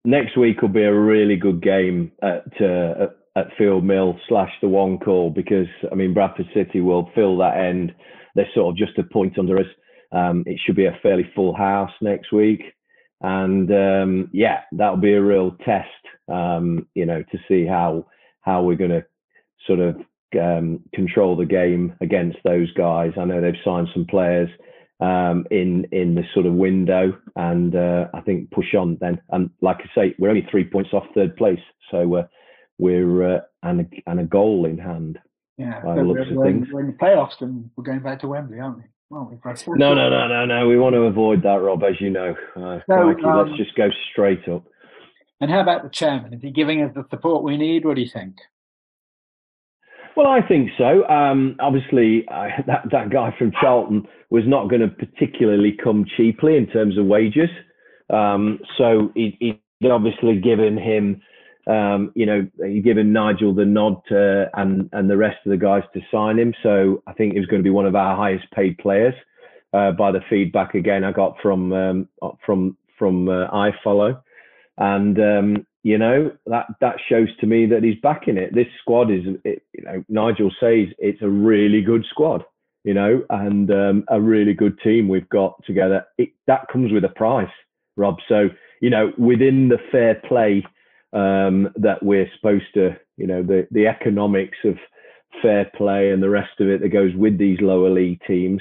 next 0.05 0.37
week 0.37 0.63
will 0.63 0.69
be 0.69 0.83
a 0.83 0.95
really 0.95 1.37
good 1.37 1.63
game 1.63 2.13
at 2.23 2.45
uh, 2.61 3.05
at, 3.05 3.17
at 3.37 3.57
Field 3.57 3.85
Mill 3.85 4.19
slash 4.29 4.51
the 4.61 4.69
one 4.69 4.99
call 4.99 5.31
because 5.31 5.69
I 5.91 5.95
mean 5.95 6.15
Bradford 6.15 6.49
City 6.55 6.81
will 6.81 7.11
fill 7.15 7.39
that 7.39 7.57
end. 7.57 7.95
They're 8.35 8.49
sort 8.55 8.73
of 8.73 8.77
just 8.77 8.99
a 8.99 9.05
point 9.05 9.39
under 9.39 9.59
us. 9.59 9.67
Um, 10.13 10.43
it 10.47 10.59
should 10.65 10.77
be 10.77 10.87
a 10.87 10.99
fairly 11.03 11.31
full 11.35 11.55
house 11.55 11.93
next 12.01 12.33
week, 12.33 12.63
and 13.21 13.71
um, 13.73 14.31
yeah, 14.33 14.63
that'll 14.73 14.97
be 14.97 15.15
a 15.15 15.23
real 15.23 15.53
test. 15.65 15.89
Um, 16.29 16.87
you 16.95 17.07
know, 17.07 17.23
to 17.23 17.39
see 17.49 17.65
how 17.67 18.07
how 18.41 18.63
we're 18.63 18.77
going 18.77 18.91
to 18.91 19.05
sort 19.67 19.79
of 19.79 19.97
um, 20.41 20.81
control 20.95 21.37
the 21.37 21.47
game 21.47 21.95
against 22.01 22.39
those 22.45 22.73
guys. 22.75 23.13
I 23.19 23.25
know 23.25 23.41
they've 23.41 23.55
signed 23.65 23.89
some 23.95 24.07
players 24.07 24.49
um, 25.01 25.47
in 25.51 25.87
in 25.93 26.15
the 26.15 26.25
sort 26.35 26.47
of 26.47 26.53
window, 26.55 27.17
and 27.37 27.75
uh, 27.75 28.09
I 28.15 28.21
think 28.21 28.51
push 28.51 28.75
on 28.75 28.99
then. 29.01 29.21
And 29.31 29.51
like 29.61 29.79
I 29.81 29.91
say, 29.95 30.15
we're 30.19 30.29
only 30.31 30.47
three 30.51 30.65
points 30.65 30.91
off 30.93 31.05
third 31.15 31.37
place, 31.37 31.61
so 31.91 32.15
uh, 32.17 32.27
we're 32.79 33.37
uh, 33.37 33.41
and 33.63 33.81
a, 33.83 34.11
and 34.11 34.21
a 34.21 34.25
goal 34.25 34.67
in 34.67 34.79
hand. 34.79 35.19
Yeah, 35.59 35.81
By 35.85 36.01
looks 36.01 36.21
we're, 36.21 36.31
of 36.31 36.37
we're, 36.37 36.45
things. 36.47 36.69
we're 36.73 36.81
in 36.81 36.87
the 36.87 36.93
playoffs 36.95 37.41
and 37.41 37.71
we're 37.77 37.85
going 37.85 38.01
back 38.01 38.21
to 38.21 38.29
Wembley, 38.29 38.59
aren't 38.61 38.79
we? 38.79 38.85
Well, 39.11 39.29
we've 39.31 39.41
got 39.43 39.59
four- 39.59 39.77
No, 39.77 39.93
no, 39.93 40.09
no, 40.09 40.27
no, 40.27 40.47
no. 40.47 40.67
We 40.69 40.79
want 40.79 40.95
to 40.95 41.01
avoid 41.03 41.43
that, 41.43 41.61
Rob, 41.61 41.83
as 41.83 42.01
you 42.01 42.09
know. 42.09 42.35
Uh, 42.57 42.79
So, 42.89 43.13
crikey, 43.13 43.25
um, 43.25 43.47
let's 43.49 43.59
just 43.59 43.75
go 43.77 43.89
straight 44.11 44.49
up. 44.49 44.65
And 45.41 45.51
how 45.51 45.61
about 45.61 45.83
the 45.83 45.91
chairman? 45.91 46.33
Is 46.33 46.41
he 46.41 46.51
giving 46.51 46.83
us 46.83 46.95
the 46.95 47.05
support 47.11 47.43
we 47.43 47.59
need? 47.59 47.85
What 47.85 47.97
do 47.97 48.03
you 48.03 48.09
think? 48.09 48.37
Well, 50.21 50.29
I 50.29 50.47
think 50.47 50.69
so. 50.77 51.09
Um, 51.09 51.57
obviously, 51.61 52.27
uh, 52.29 52.49
that 52.67 52.83
that 52.93 53.09
guy 53.09 53.35
from 53.39 53.53
Charlton 53.59 54.07
was 54.29 54.45
not 54.47 54.69
going 54.69 54.83
to 54.83 54.89
particularly 54.89 55.75
come 55.83 56.05
cheaply 56.15 56.59
in 56.59 56.67
terms 56.67 56.99
of 56.99 57.07
wages. 57.07 57.49
Um, 58.11 58.59
so 58.77 59.13
he, 59.15 59.35
he'd 59.41 59.91
obviously 59.91 60.39
given 60.39 60.77
him, 60.77 61.23
um, 61.67 62.13
you 62.15 62.27
know, 62.27 62.47
given 62.85 63.15
Nigel 63.15 63.55
the 63.55 63.65
nod 63.65 64.03
to, 64.09 64.51
and 64.53 64.91
and 64.93 65.09
the 65.09 65.17
rest 65.17 65.39
of 65.47 65.53
the 65.53 65.57
guys 65.57 65.85
to 65.95 66.01
sign 66.13 66.39
him. 66.39 66.53
So 66.63 67.03
I 67.07 67.15
think 67.15 67.33
he 67.33 67.39
was 67.39 67.49
going 67.49 67.63
to 67.63 67.67
be 67.67 67.71
one 67.71 67.87
of 67.87 67.97
our 67.97 68.15
highest 68.15 68.45
paid 68.51 68.77
players. 68.77 69.15
Uh, 69.73 69.93
by 69.93 70.13
the 70.13 70.21
feedback 70.29 70.75
again 70.75 71.03
I 71.03 71.13
got 71.13 71.37
from 71.41 71.73
um, 71.73 72.09
from 72.45 72.77
from 72.99 73.27
uh, 73.31 73.49
iFollow, 73.53 74.21
and 74.77 75.19
um, 75.19 75.67
you 75.83 75.99
know 75.99 76.31
that 76.47 76.67
that 76.81 76.97
shows 77.09 77.29
to 77.41 77.47
me 77.47 77.67
that 77.67 77.83
he's 77.83 78.01
backing 78.03 78.37
it. 78.37 78.55
This 78.55 78.67
squad 78.81 79.11
is, 79.11 79.23
it, 79.45 79.63
you 79.73 79.85
know, 79.85 80.05
Nigel 80.09 80.51
says 80.61 80.89
it's 80.99 81.23
a 81.23 81.29
really 81.29 81.81
good 81.83 82.05
squad, 82.11 82.45
you 82.85 82.95
know, 82.95 83.23
and 83.31 83.71
um, 83.71 84.05
a 84.09 84.21
really 84.21 84.55
good 84.55 84.79
team 84.81 85.09
we've 85.09 85.29
got 85.29 85.55
together. 85.65 86.05
It, 86.19 86.31
that 86.47 86.67
comes 86.73 86.93
with 86.93 87.05
a 87.05 87.09
price, 87.09 87.49
Rob. 87.97 88.17
So 88.29 88.51
you 88.81 88.91
know, 88.91 89.13
within 89.19 89.69
the 89.69 89.79
fair 89.93 90.21
play 90.27 90.65
um, 91.13 91.69
that 91.77 92.03
we're 92.03 92.31
supposed 92.37 92.73
to, 92.75 92.97
you 93.17 93.27
know, 93.27 93.43
the 93.43 93.67
the 93.71 93.87
economics 93.87 94.59
of 94.65 94.77
fair 95.43 95.71
play 95.77 96.11
and 96.11 96.23
the 96.23 96.31
rest 96.31 96.61
of 96.61 96.69
it 96.69 96.81
that 96.81 96.89
goes 96.89 97.15
with 97.15 97.39
these 97.39 97.59
lower 97.61 97.91
league 97.91 98.21
teams. 98.27 98.61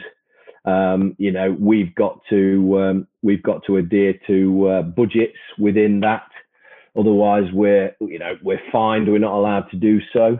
Um, 0.65 1.15
you 1.17 1.31
know, 1.31 1.55
we've 1.59 1.93
got 1.95 2.19
to 2.29 2.79
um, 2.79 3.07
we've 3.23 3.43
got 3.43 3.63
to 3.65 3.77
adhere 3.77 4.15
to 4.27 4.67
uh, 4.67 4.81
budgets 4.83 5.37
within 5.57 5.99
that. 6.01 6.23
Otherwise, 6.99 7.45
we're 7.53 7.95
you 7.99 8.19
know 8.19 8.33
we're 8.43 8.61
fined. 8.71 9.07
We're 9.07 9.19
not 9.19 9.37
allowed 9.37 9.69
to 9.71 9.77
do 9.77 9.99
so. 10.13 10.39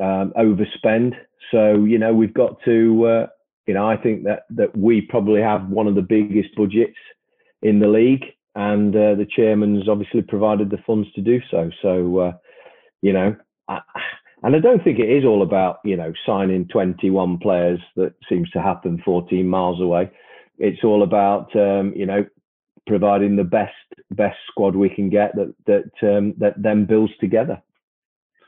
Um, 0.00 0.32
overspend. 0.36 1.12
So 1.50 1.84
you 1.84 1.98
know 1.98 2.12
we've 2.12 2.34
got 2.34 2.56
to. 2.64 3.06
Uh, 3.06 3.26
you 3.66 3.74
know 3.74 3.88
I 3.88 3.96
think 3.96 4.24
that 4.24 4.44
that 4.50 4.76
we 4.76 5.00
probably 5.00 5.40
have 5.40 5.68
one 5.68 5.86
of 5.86 5.94
the 5.94 6.02
biggest 6.02 6.54
budgets 6.56 6.98
in 7.62 7.80
the 7.80 7.88
league, 7.88 8.24
and 8.54 8.94
uh, 8.94 9.14
the 9.14 9.26
chairman's 9.36 9.88
obviously 9.88 10.22
provided 10.22 10.70
the 10.70 10.82
funds 10.86 11.08
to 11.14 11.22
do 11.22 11.40
so. 11.50 11.70
So 11.80 12.18
uh, 12.18 12.32
you 13.02 13.12
know 13.12 13.36
I, 13.68 13.80
And 14.44 14.54
I 14.54 14.58
don't 14.58 14.84
think 14.84 14.98
it 14.98 15.08
is 15.08 15.24
all 15.24 15.40
about, 15.40 15.78
you 15.84 15.96
know, 15.96 16.12
signing 16.26 16.68
21 16.68 17.38
players 17.38 17.80
that 17.96 18.12
seems 18.28 18.50
to 18.50 18.60
happen 18.60 19.00
14 19.02 19.48
miles 19.48 19.80
away. 19.80 20.10
It's 20.58 20.84
all 20.84 21.02
about, 21.02 21.56
um, 21.56 21.94
you 21.96 22.04
know, 22.04 22.26
providing 22.86 23.36
the 23.36 23.44
best 23.44 23.72
best 24.10 24.36
squad 24.50 24.74
we 24.76 24.88
can 24.88 25.10
get 25.10 25.34
that 25.36 25.54
that 25.66 26.16
um, 26.16 26.34
that 26.38 26.54
then 26.62 26.84
builds 26.84 27.12
together. 27.20 27.60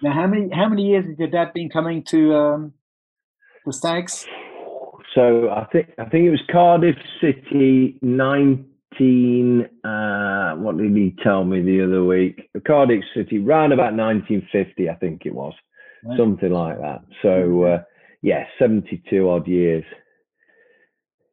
Now, 0.03 0.13
how 0.13 0.27
many 0.27 0.51
how 0.55 0.69
many 0.69 0.87
years 0.87 1.07
has 1.07 1.19
your 1.19 1.29
dad 1.29 1.53
been 1.55 1.71
coming 1.71 2.03
to 2.05 2.35
um, 2.35 2.73
the 3.65 3.73
Stags? 3.73 4.27
So 5.15 5.49
I 5.51 5.65
think 5.73 5.91
I 5.99 6.05
think 6.05 6.27
it 6.27 6.31
was 6.31 6.43
Cardiff 6.51 6.97
City 7.21 7.99
19. 8.03 9.69
Uh, 9.83 10.55
what 10.57 10.77
did 10.77 10.95
he 10.95 11.15
tell 11.23 11.45
me 11.45 11.63
the 11.63 11.83
other 11.85 12.05
week? 12.05 12.51
Cardiff 12.67 13.03
City, 13.15 13.39
round 13.39 13.73
about 13.73 13.95
1950, 13.95 14.91
I 14.91 14.95
think 14.97 15.25
it 15.25 15.35
was, 15.35 15.55
Right. 16.05 16.19
something 16.19 16.51
like 16.51 16.79
that. 16.81 17.03
So 17.23 17.63
uh, 17.65 17.83
yeah, 18.23 18.45
72 18.59 19.29
odd 19.29 19.47
years. 19.49 19.85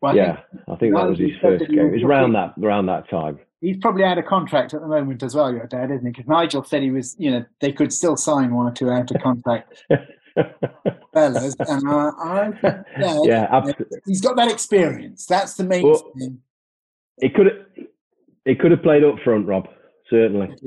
Well, 0.04 0.12
I 0.12 0.16
yeah, 0.16 0.36
think 0.36 0.64
I 0.68 0.76
think 0.76 0.96
that 0.96 1.08
was 1.08 1.18
his 1.18 1.32
first 1.42 1.66
game. 1.70 1.80
It 1.80 1.94
was 1.94 2.04
around 2.04 2.34
that 2.34 2.54
around 2.62 2.88
that 2.88 3.10
time. 3.10 3.40
he's 3.62 3.78
probably 3.78 4.04
out 4.04 4.18
of 4.18 4.26
contract 4.26 4.74
at 4.74 4.82
the 4.82 4.88
moment 4.88 5.24
as 5.24 5.34
well, 5.34 5.54
your 5.54 5.66
dad, 5.66 5.92
isn't 5.92 6.06
he? 6.06 6.12
Because 6.12 6.28
Nigel 6.28 6.62
said 6.66 6.84
he 6.84 6.92
was, 6.92 7.16
you 7.18 7.32
know, 7.32 7.46
they 7.62 7.72
could 7.72 7.94
still 7.94 8.18
sign 8.18 8.54
one 8.54 8.68
or 8.68 8.74
two 8.74 8.90
out 8.90 9.10
of 9.10 9.22
contract 9.22 9.82
fellas, 11.14 11.56
and 11.58 11.88
uh, 11.88 12.12
I 12.20 12.52
yeah, 13.00 13.20
yeah, 13.24 13.48
absolutely. 13.50 14.00
he's 14.06 14.20
got 14.20 14.36
that 14.36 14.52
experience. 14.52 15.26
That's 15.26 15.54
the 15.56 15.64
main 15.64 15.84
Well- 15.84 16.12
thing. 16.20 16.40
It 17.20 17.34
could 17.34 17.46
have 17.46 17.88
it 18.44 18.60
could 18.60 18.72
have 18.72 18.84
played 18.84 19.06
up 19.06 19.16
front, 19.24 19.48
Rob. 19.48 19.70
Certainly. 20.10 20.58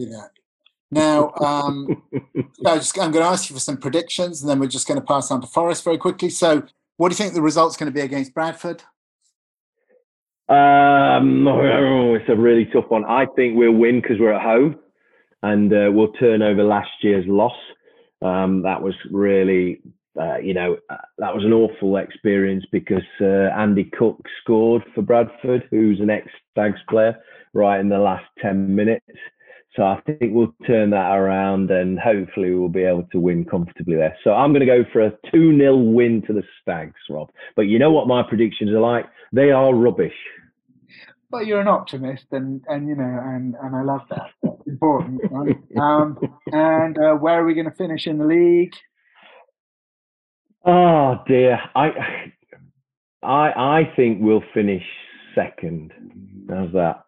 Now, 0.91 1.35
um, 1.43 2.03
so 2.65 2.77
just, 2.77 2.99
I'm 2.99 3.11
going 3.11 3.23
to 3.23 3.31
ask 3.31 3.51
you 3.51 3.55
for 3.55 3.61
some 3.61 3.77
predictions, 3.77 4.41
and 4.41 4.49
then 4.49 4.61
we're 4.61 4.69
just 4.69 4.89
going 4.89 4.99
to 4.99 5.05
pass 5.05 5.31
on 5.31 5.43
to 5.43 5.47
Forest 5.47 5.85
very 5.85 5.99
quickly. 5.99 6.31
So, 6.31 6.63
what 6.97 7.11
do 7.11 7.13
you 7.13 7.17
think 7.17 7.35
the 7.35 7.43
result's 7.43 7.77
going 7.77 7.93
to 7.93 7.95
be 7.95 8.01
against 8.01 8.33
Bradford? 8.33 8.83
Um, 10.49 11.47
oh, 11.49 12.15
it's 12.15 12.29
a 12.29 12.37
really 12.37 12.67
tough 12.67 12.87
one. 12.89 13.05
I 13.05 13.27
think 13.37 13.57
we'll 13.57 13.73
win 13.73 14.01
because 14.01 14.19
we're 14.19 14.33
at 14.33 14.43
home, 14.43 14.77
and 15.43 15.73
uh, 15.73 15.91
we'll 15.93 16.13
turn 16.13 16.43
over 16.43 16.63
last 16.63 16.91
year's 17.03 17.27
loss. 17.27 17.57
Um, 18.23 18.63
that 18.63 18.83
was 18.83 18.95
really, 19.11 19.81
uh, 20.21 20.39
you 20.39 20.55
know, 20.55 20.79
uh, 20.89 20.97
that 21.19 21.35
was 21.35 21.45
an 21.45 21.53
awful 21.53 21.97
experience 21.97 22.65
because 22.73 23.05
uh, 23.21 23.51
Andy 23.57 23.85
Cook 23.85 24.19
scored 24.43 24.83
for 24.95 25.03
Bradford, 25.03 25.69
who's 25.71 26.01
an 26.01 26.11
ex-Stags 26.11 26.81
player, 26.89 27.17
right 27.53 27.81
in 27.81 27.89
the 27.89 27.99
last 27.99 28.25
ten 28.41 28.75
minutes. 28.75 29.05
So 29.77 29.83
I 29.83 30.01
think 30.07 30.33
we'll 30.33 30.55
turn 30.67 30.91
that 30.91 31.13
around, 31.13 31.71
and 31.71 31.99
hopefully 31.99 32.55
we'll 32.55 32.71
be 32.71 32.85
able 32.85 33.07
to 33.13 33.21
win 33.21 33.45
comfortably 33.45 33.95
there. 33.95 34.17
So 34.25 34.31
I'm 34.31 34.53
going 34.53 34.61
to 34.61 34.67
go 34.67 34.85
for 34.91 35.03
a 35.03 35.13
two 35.31 35.57
0 35.57 35.77
win 35.77 36.23
to 36.27 36.33
the 36.33 36.43
Stags, 36.63 36.95
Rob. 37.11 37.31
But 37.55 37.63
you 37.63 37.79
know 37.79 37.91
what 37.91 38.09
my 38.09 38.23
predictions 38.27 38.71
are 38.71 38.81
like? 38.81 39.05
They 39.33 39.51
are 39.51 39.75
rubbish. 39.75 40.15
Well, 41.31 41.45
you're 41.45 41.61
an 41.61 41.69
optimist, 41.69 42.25
and 42.33 42.63
and 42.69 42.89
you 42.89 42.95
know, 42.95 43.21
and 43.23 43.55
and 43.61 43.77
I 43.77 43.83
love 43.83 44.03
that. 44.09 44.31
That's 44.43 44.67
important. 44.67 45.21
Right? 45.31 45.57
Um, 45.79 46.19
and 46.47 46.97
uh, 46.97 47.15
where 47.15 47.41
are 47.41 47.45
we 47.45 47.53
going 47.53 47.69
to 47.69 47.77
finish 47.77 48.07
in 48.07 48.17
the 48.17 48.25
league? 48.25 48.75
Oh 50.65 51.17
dear, 51.29 51.59
I, 51.75 52.33
I, 53.23 53.51
I 53.79 53.93
think 53.95 54.19
we'll 54.21 54.43
finish 54.55 54.83
second. 55.35 55.93
How's 56.49 56.73
that? 56.73 57.06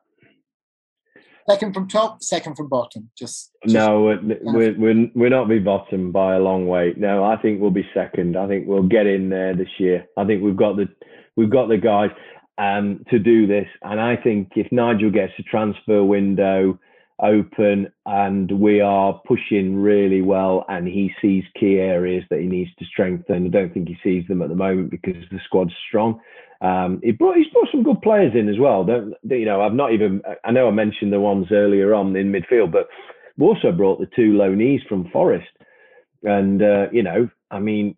Second 1.49 1.73
from 1.73 1.89
top, 1.89 2.23
second 2.23 2.57
from 2.57 2.69
bottom. 2.69 3.09
Just, 3.17 3.53
just 3.65 3.75
No, 3.75 4.03
we're, 4.03 4.75
we're 4.77 5.11
we're 5.15 5.29
not 5.31 5.49
be 5.49 5.59
bottom 5.59 6.13
by 6.13 6.35
a 6.35 6.41
long 6.41 6.67
way. 6.67 6.93
No, 6.97 7.25
I 7.25 7.37
think 7.37 7.61
we'll 7.61 7.71
be 7.71 7.89
second. 7.95 8.37
I 8.37 8.47
think 8.47 8.67
we'll 8.67 8.83
get 8.83 9.07
in 9.07 9.31
there 9.31 9.55
this 9.55 9.69
year. 9.79 10.07
I 10.17 10.25
think 10.27 10.43
we've 10.43 10.57
got 10.57 10.77
the 10.77 10.89
we've 11.37 11.51
got 11.51 11.69
the 11.69 11.79
guys 11.79 12.11
um, 12.59 13.05
to 13.11 13.19
do 13.19 13.47
this, 13.47 13.67
and 13.83 13.99
I 13.99 14.17
think 14.17 14.53
if 14.57 14.71
Nigel 14.71 15.11
gets 15.11 15.33
a 15.39 15.43
transfer 15.43 16.05
window 16.05 16.79
open 17.21 17.91
and 18.07 18.51
we 18.61 18.81
are 18.81 19.21
pushing 19.27 19.77
really 19.77 20.23
well, 20.23 20.65
and 20.69 20.87
he 20.87 21.13
sees 21.21 21.45
key 21.59 21.79
areas 21.79 22.25
that 22.31 22.41
he 22.41 22.47
needs 22.47 22.71
to 22.79 22.85
strengthen. 22.85 23.47
I 23.47 23.49
don't 23.49 23.73
think 23.73 23.89
he 23.89 23.99
sees 24.03 24.27
them 24.29 24.43
at 24.43 24.49
the 24.49 24.55
moment 24.55 24.91
because 24.91 25.17
the 25.31 25.41
squad's 25.45 25.73
strong. 25.89 26.21
Um, 26.61 27.01
he 27.05 27.13
brought, 27.13 27.37
he's 27.37 27.47
brought 27.53 27.69
some 27.71 27.85
good 27.85 28.01
players 28.03 28.33
in 28.35 28.49
as 28.49 28.59
well. 28.59 28.85
Don't 28.85 29.15
you 29.25 29.45
know? 29.45 29.63
I've 29.63 29.75
not 29.75 29.93
even. 29.93 30.23
I 30.45 30.51
know 30.51 30.69
I 30.69 30.73
mentioned 30.73 31.13
the 31.13 31.21
ones 31.21 31.47
earlier 31.53 31.95
on 31.95 32.17
in 32.17 32.33
midfield, 32.33 32.73
but 32.73 32.89
we 33.37 33.47
also 33.47 33.71
brought 33.71 34.01
the 34.01 34.11
two 34.17 34.33
loanees 34.33 34.87
from 34.89 35.09
Forest, 35.11 35.51
and 36.25 36.61
uh, 36.63 36.87
you 36.91 37.03
know, 37.05 37.29
I 37.51 37.61
mean, 37.61 37.97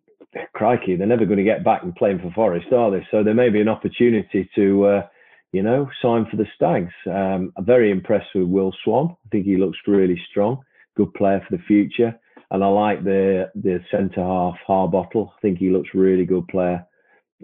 crikey, 0.55 0.97
they're 0.97 1.07
never 1.07 1.25
going 1.25 1.39
to 1.39 1.45
get 1.45 1.65
back 1.65 1.83
and 1.83 1.95
playing 1.95 2.21
for 2.21 2.31
Forest, 2.33 2.73
are 2.73 2.91
they? 2.91 3.07
So 3.11 3.25
there 3.25 3.35
may 3.35 3.49
be 3.49 3.61
an 3.61 3.69
opportunity 3.69 4.49
to, 4.55 4.85
uh, 4.85 5.07
you 5.53 5.63
know, 5.63 5.89
sign 6.03 6.27
for 6.31 6.37
the 6.37 6.47
Stags. 6.55 6.93
Um, 7.07 7.53
I'm 7.57 7.65
very 7.65 7.91
impressed 7.91 8.29
with 8.35 8.49
Will 8.49 8.73
Swan. 8.85 9.17
I 9.27 9.29
think 9.31 9.47
he 9.47 9.57
looks 9.57 9.79
really 9.87 10.21
strong, 10.31 10.61
good 10.97 11.13
player 11.15 11.45
for 11.49 11.57
the 11.57 11.63
future, 11.65 12.15
and 12.51 12.63
I 12.63 12.69
like 12.69 13.05
the 13.05 13.51
the 13.55 13.81
centre 13.91 14.23
half 14.23 14.57
Harbottle. 14.67 15.33
I 15.37 15.41
think 15.41 15.59
he 15.59 15.71
looks 15.71 15.89
really 15.95 16.27
good 16.27 16.47
player. 16.49 16.85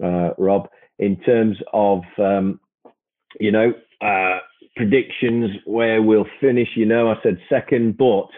Uh, 0.02 0.30
Rob, 0.38 0.68
in 0.98 1.16
terms 1.20 1.56
of 1.72 2.02
um, 2.18 2.60
you 3.38 3.52
know 3.52 3.72
uh, 4.00 4.38
predictions 4.76 5.50
where 5.64 6.02
we'll 6.02 6.26
finish, 6.40 6.68
you 6.76 6.86
know, 6.86 7.10
I 7.10 7.14
said 7.22 7.38
second, 7.48 7.96
but 7.96 8.28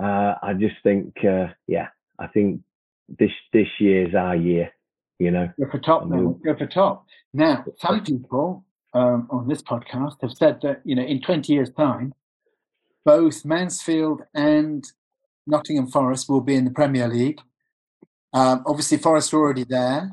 uh, 0.00 0.34
I 0.42 0.54
just 0.54 0.76
think, 0.82 1.12
uh, 1.24 1.48
yeah, 1.66 1.88
I 2.18 2.28
think 2.28 2.60
this 3.18 3.32
this 3.52 3.68
year's 3.78 4.14
our 4.14 4.36
year. 4.36 4.72
You 5.18 5.30
know, 5.30 5.48
Go 5.58 5.70
for 5.70 5.78
top. 5.78 6.08
Go 6.08 6.38
for 6.58 6.66
top. 6.66 7.06
Now, 7.32 7.64
some 7.78 8.04
people 8.04 8.64
um, 8.92 9.26
on 9.30 9.48
this 9.48 9.62
podcast 9.62 10.20
have 10.20 10.32
said 10.32 10.60
that 10.62 10.82
you 10.84 10.94
know 10.94 11.02
in 11.02 11.22
20 11.22 11.52
years' 11.52 11.70
time, 11.70 12.12
both 13.04 13.44
Mansfield 13.44 14.22
and 14.34 14.84
Nottingham 15.46 15.86
Forest 15.88 16.28
will 16.28 16.42
be 16.42 16.54
in 16.54 16.64
the 16.64 16.70
Premier 16.70 17.08
League. 17.08 17.40
Um, 18.32 18.62
obviously, 18.66 18.98
Forest 18.98 19.32
are 19.32 19.38
already 19.38 19.64
there. 19.64 20.12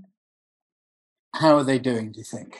How 1.33 1.57
are 1.57 1.63
they 1.63 1.79
doing? 1.79 2.11
Do 2.11 2.19
you 2.19 2.25
think? 2.25 2.57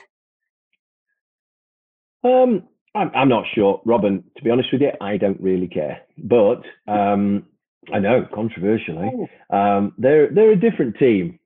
um, 2.24 2.64
I'm 2.94 3.10
I'm 3.14 3.28
not 3.28 3.44
sure, 3.54 3.80
Robin. 3.84 4.24
To 4.36 4.42
be 4.42 4.50
honest 4.50 4.68
with 4.72 4.82
you, 4.82 4.90
I 5.00 5.16
don't 5.16 5.40
really 5.40 5.68
care. 5.68 6.02
But 6.18 6.62
um, 6.86 7.46
I 7.92 7.98
know, 7.98 8.26
controversially, 8.34 9.10
um, 9.50 9.92
they're 9.98 10.32
they're 10.32 10.52
a 10.52 10.56
different 10.60 10.96
team 10.98 11.38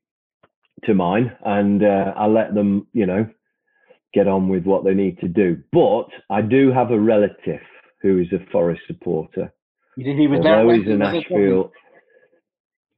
to 0.85 0.95
mine, 0.95 1.33
and 1.45 1.83
uh, 1.83 2.13
I 2.17 2.27
let 2.27 2.55
them, 2.55 2.87
you 2.93 3.07
know, 3.07 3.29
get 4.15 4.29
on 4.29 4.49
with 4.49 4.65
what 4.65 4.85
they 4.85 4.95
need 4.95 5.19
to 5.21 5.29
do. 5.29 5.63
But 5.73 6.09
I 6.31 6.43
do 6.43 6.71
have 6.73 6.91
a 6.91 6.99
relative 6.99 7.61
who 8.03 8.19
is 8.21 8.29
a 8.33 8.51
Forest 8.53 8.83
supporter. 8.87 9.53
You 9.97 10.15
he 10.15 10.27
was? 10.29 10.39
Although 10.39 10.73
he's 10.75 10.85
he 10.85 10.93
a 10.93 10.97
was 10.97 11.03
at 11.03 11.13
Wembley? 11.13 11.21
Nashville, 11.21 11.73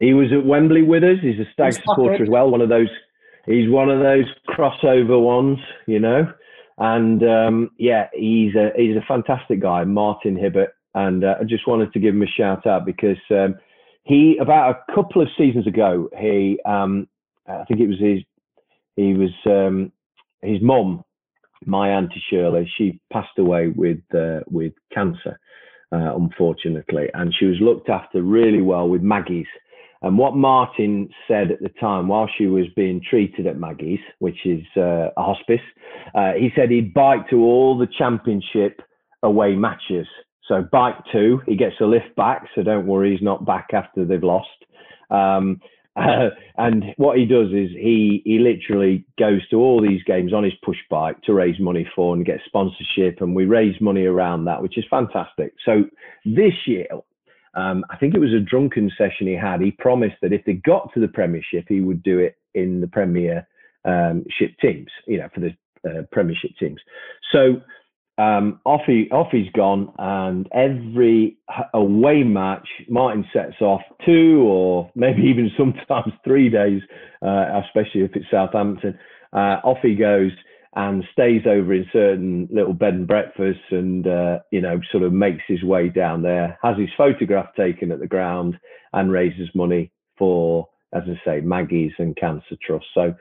he 0.00 0.12
was 0.12 0.28
at 0.32 0.44
Wembley 0.44 0.82
with 0.82 1.02
us. 1.02 1.16
He's 1.22 1.38
a 1.40 1.50
Stag 1.52 1.72
supporter 1.72 2.22
as 2.22 2.28
well. 2.28 2.50
One 2.50 2.60
of 2.60 2.68
those. 2.68 2.88
He's 3.46 3.70
one 3.70 3.90
of 3.90 4.00
those 4.00 4.26
crossover 4.48 5.20
ones, 5.20 5.58
you 5.86 6.00
know. 6.00 6.32
And 6.78 7.22
um, 7.22 7.70
yeah, 7.78 8.08
he's 8.12 8.54
a 8.54 8.70
he's 8.76 8.96
a 8.96 9.04
fantastic 9.06 9.60
guy, 9.60 9.84
Martin 9.84 10.36
Hibbert. 10.36 10.70
And 10.94 11.24
uh, 11.24 11.36
I 11.40 11.44
just 11.44 11.68
wanted 11.68 11.92
to 11.92 12.00
give 12.00 12.14
him 12.14 12.22
a 12.22 12.26
shout 12.26 12.66
out 12.66 12.84
because 12.84 13.18
um, 13.30 13.56
he 14.04 14.38
about 14.40 14.76
a 14.76 14.94
couple 14.94 15.22
of 15.22 15.28
seasons 15.36 15.66
ago, 15.66 16.08
he 16.18 16.58
um, 16.64 17.06
I 17.46 17.64
think 17.64 17.80
it 17.80 17.88
was 17.88 18.00
his 18.00 18.20
he 18.96 19.14
was 19.14 19.30
um, 19.46 19.92
his 20.42 20.60
mum, 20.62 21.04
my 21.64 21.90
auntie 21.90 22.22
Shirley. 22.30 22.70
She 22.76 23.00
passed 23.12 23.38
away 23.38 23.68
with 23.68 24.00
uh, 24.14 24.40
with 24.50 24.72
cancer 24.92 25.38
uh, 25.92 26.14
unfortunately, 26.16 27.08
and 27.14 27.34
she 27.38 27.46
was 27.46 27.56
looked 27.60 27.88
after 27.88 28.22
really 28.22 28.62
well 28.62 28.88
with 28.88 29.02
Maggie's. 29.02 29.46
And 30.02 30.16
what 30.16 30.34
Martin 30.34 31.10
said 31.28 31.50
at 31.50 31.60
the 31.60 31.68
time, 31.80 32.08
while 32.08 32.28
she 32.38 32.46
was 32.46 32.66
being 32.74 33.02
treated 33.08 33.46
at 33.46 33.58
Maggie's, 33.58 34.00
which 34.18 34.46
is 34.46 34.62
uh, 34.76 35.10
a 35.16 35.22
hospice, 35.22 35.60
uh, 36.14 36.32
he 36.32 36.50
said 36.56 36.70
he'd 36.70 36.94
bike 36.94 37.28
to 37.30 37.36
all 37.36 37.76
the 37.76 37.88
championship 37.98 38.80
away 39.22 39.54
matches. 39.54 40.06
So 40.48 40.66
bike 40.72 40.96
two, 41.12 41.42
he 41.46 41.54
gets 41.54 41.76
a 41.80 41.84
lift 41.84 42.16
back, 42.16 42.48
so 42.54 42.62
don't 42.62 42.86
worry, 42.86 43.12
he's 43.12 43.22
not 43.22 43.44
back 43.44 43.68
after 43.72 44.04
they've 44.04 44.22
lost. 44.22 44.48
Um, 45.10 45.60
uh, 45.96 46.30
and 46.56 46.84
what 46.96 47.18
he 47.18 47.26
does 47.26 47.48
is 47.48 47.70
he 47.72 48.22
he 48.24 48.38
literally 48.38 49.04
goes 49.18 49.46
to 49.50 49.56
all 49.56 49.80
these 49.80 50.02
games 50.04 50.32
on 50.32 50.44
his 50.44 50.52
push 50.64 50.78
bike 50.88 51.20
to 51.22 51.34
raise 51.34 51.60
money 51.60 51.88
for 51.94 52.14
and 52.14 52.24
get 52.24 52.40
sponsorship, 52.46 53.20
and 53.20 53.34
we 53.34 53.44
raise 53.44 53.78
money 53.80 54.04
around 54.04 54.46
that, 54.46 54.62
which 54.62 54.78
is 54.78 54.84
fantastic. 54.90 55.52
So 55.64 55.84
this 56.24 56.54
year, 56.66 56.86
um, 57.54 57.84
I 57.90 57.96
think 57.96 58.14
it 58.14 58.20
was 58.20 58.32
a 58.32 58.40
drunken 58.40 58.90
session 58.96 59.26
he 59.26 59.34
had. 59.34 59.60
He 59.60 59.72
promised 59.72 60.16
that 60.22 60.32
if 60.32 60.44
they 60.44 60.54
got 60.54 60.92
to 60.94 61.00
the 61.00 61.08
Premiership, 61.08 61.66
he 61.68 61.80
would 61.80 62.02
do 62.02 62.18
it 62.18 62.36
in 62.54 62.80
the 62.80 62.86
Premiership 62.86 63.46
um, 63.84 64.24
teams, 64.60 64.88
you 65.06 65.18
know, 65.18 65.28
for 65.34 65.40
the 65.40 65.56
uh, 65.88 66.02
Premiership 66.12 66.50
teams. 66.58 66.80
So 67.32 67.60
um, 68.18 68.60
off 68.64 68.82
he 68.86 69.08
off 69.10 69.28
he's 69.32 69.50
gone, 69.52 69.92
and 69.98 70.46
every 70.52 71.38
away 71.74 72.22
match, 72.22 72.68
Martin 72.88 73.24
sets 73.32 73.60
off 73.60 73.82
two 74.04 74.42
or 74.46 74.90
maybe 74.94 75.22
even 75.28 75.50
sometimes 75.56 76.12
three 76.24 76.48
days, 76.50 76.82
uh, 77.22 77.62
especially 77.64 78.02
if 78.02 78.14
it's 78.14 78.26
Southampton. 78.30 78.98
Uh, 79.32 79.58
off 79.64 79.78
he 79.82 79.94
goes 79.94 80.32
and 80.76 81.04
stays 81.12 81.42
over 81.46 81.74
in 81.74 81.86
certain 81.92 82.48
little 82.50 82.74
bed 82.74 82.94
and 82.94 83.06
breakfasts, 83.06 83.62
and 83.70 84.06
uh, 84.06 84.38
you 84.52 84.60
know, 84.60 84.80
sort 84.92 85.02
of 85.02 85.12
makes 85.12 85.42
his 85.48 85.62
way 85.64 85.88
down 85.88 86.22
there, 86.22 86.58
has 86.62 86.76
his 86.78 86.90
photograph 86.96 87.48
taken 87.56 87.90
at 87.90 87.98
the 88.00 88.06
ground, 88.06 88.58
and 88.92 89.10
raises 89.10 89.48
money 89.54 89.90
for, 90.16 90.68
as 90.94 91.02
I 91.06 91.20
say, 91.24 91.40
Maggie's 91.40 91.92
and 91.98 92.16
Cancer 92.16 92.56
Trust. 92.64 92.86
So 92.94 93.14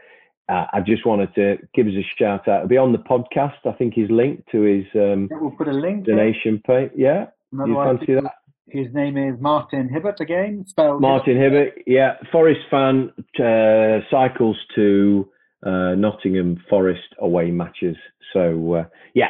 uh, 0.50 0.66
I 0.74 0.82
just 0.86 1.06
wanted 1.06 1.34
to 1.36 1.58
give 1.74 1.88
us 1.88 1.94
a 1.94 2.06
shout 2.18 2.48
out. 2.48 2.58
It'll 2.58 2.68
be 2.68 2.78
on 2.78 2.92
the 2.92 2.98
podcast. 3.00 3.66
I 3.66 3.72
think 3.74 3.94
he's 3.94 4.10
linked 4.12 4.50
to 4.52 4.62
his 4.62 4.86
um, 4.96 5.28
Yeah, 5.32 5.38
We'll 5.40 5.52
put 5.52 5.68
a 5.68 5.72
link. 5.74 6.06
donation 6.06 6.62
page. 6.66 6.92
Yeah, 6.96 7.28
you 7.52 7.76
fancy 7.76 8.14
that? 8.16 8.34
His 8.68 8.94
name 8.94 9.18
is 9.18 9.40
Martin 9.40 9.90
Hibbert 9.90 10.20
again, 10.20 10.64
spelled 10.68 11.02
Martin 11.02 11.36
Hibbert, 11.38 11.74
yeah, 11.88 12.18
Forest 12.32 12.60
fan, 12.70 13.12
uh, 13.40 14.06
cycles 14.12 14.58
to 14.76 15.28
uh, 15.65 15.95
Nottingham 15.95 16.58
Forest 16.69 17.15
away 17.19 17.52
matches. 17.52 17.95
So 18.34 18.74
uh, 18.74 18.84
yeah, 19.13 19.30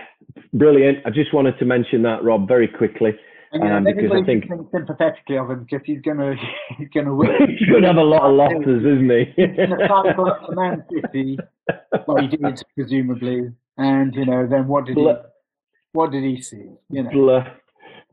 brilliant. 0.53 0.99
I 1.05 1.09
just 1.09 1.33
wanted 1.33 1.57
to 1.59 1.65
mention 1.65 2.01
that, 2.03 2.23
Rob, 2.23 2.47
very 2.47 2.67
quickly. 2.67 3.11
And, 3.51 3.63
you 3.63 3.69
um, 3.69 3.83
because 3.83 4.11
I 4.13 4.23
think- 4.25 4.45
sympathetically 4.71 5.37
of 5.37 5.49
him 5.49 5.63
because 5.63 5.81
he's 5.85 6.01
gonna 6.01 6.35
he's 6.77 6.89
gonna 6.93 7.15
win. 7.15 7.31
He's 7.57 7.67
going 7.67 7.81
to 7.81 7.87
have 7.87 7.97
a 7.97 8.01
lot 8.03 8.23
of 8.29 8.35
losses, 8.35 8.81
isn't 8.85 9.09
he? 9.09 9.25
He's 9.35 9.55
gonna 9.57 9.87
cycle 9.87 10.27
up 10.27 10.45
to 10.47 10.55
Man 10.55 10.83
City. 10.93 11.37
Well, 12.07 12.17
he 12.17 12.27
did 12.27 12.61
presumably, 12.75 13.51
and 13.77 14.13
you 14.15 14.25
know, 14.25 14.45
then 14.47 14.67
what 14.67 14.85
did 14.85 14.97
he 14.97 15.11
what 15.93 16.11
did 16.11 16.23
he 16.23 16.41
see? 16.41 16.65
You 16.91 17.03
know, 17.03 17.09
Bless, 17.11 17.47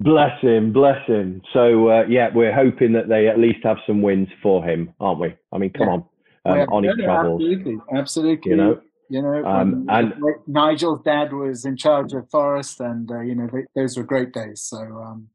bless 0.00 0.40
him, 0.40 0.72
bless 0.72 1.07
him. 1.07 1.42
So 1.52 1.88
uh, 1.88 2.05
yeah, 2.09 2.29
we're 2.35 2.55
hoping 2.55 2.92
that 2.94 3.09
they 3.09 3.29
at 3.29 3.38
least 3.38 3.59
have 3.64 3.76
some 3.87 4.00
wins 4.00 4.29
for 4.42 4.64
him, 4.64 4.94
aren't 5.00 5.20
we? 5.20 5.35
I 5.52 5.59
mean, 5.59 5.70
come 5.70 5.87
Yeah. 5.88 5.92
on, 5.94 6.05
um, 6.46 6.56
Yeah, 6.59 6.66
on 6.70 6.85
his 6.85 6.96
travels, 6.96 7.42
absolutely, 7.42 7.78
absolutely. 7.92 8.50
you 8.50 8.56
know. 8.56 8.80
You 9.09 9.22
know, 9.22 9.44
Um, 9.44 9.87
and- 9.88 10.14
Nigel's 10.48 11.00
dad 11.02 11.32
was 11.32 11.64
in 11.64 11.76
charge 11.76 12.12
of 12.12 12.28
Forest, 12.28 12.80
and 12.80 13.09
uh, 13.11 13.20
you 13.20 13.35
know 13.37 13.46
th 13.48 13.64
those 13.76 13.96
were 13.96 14.02
great 14.02 14.32
days. 14.32 14.62
So 14.62 14.78
um, 14.78 15.28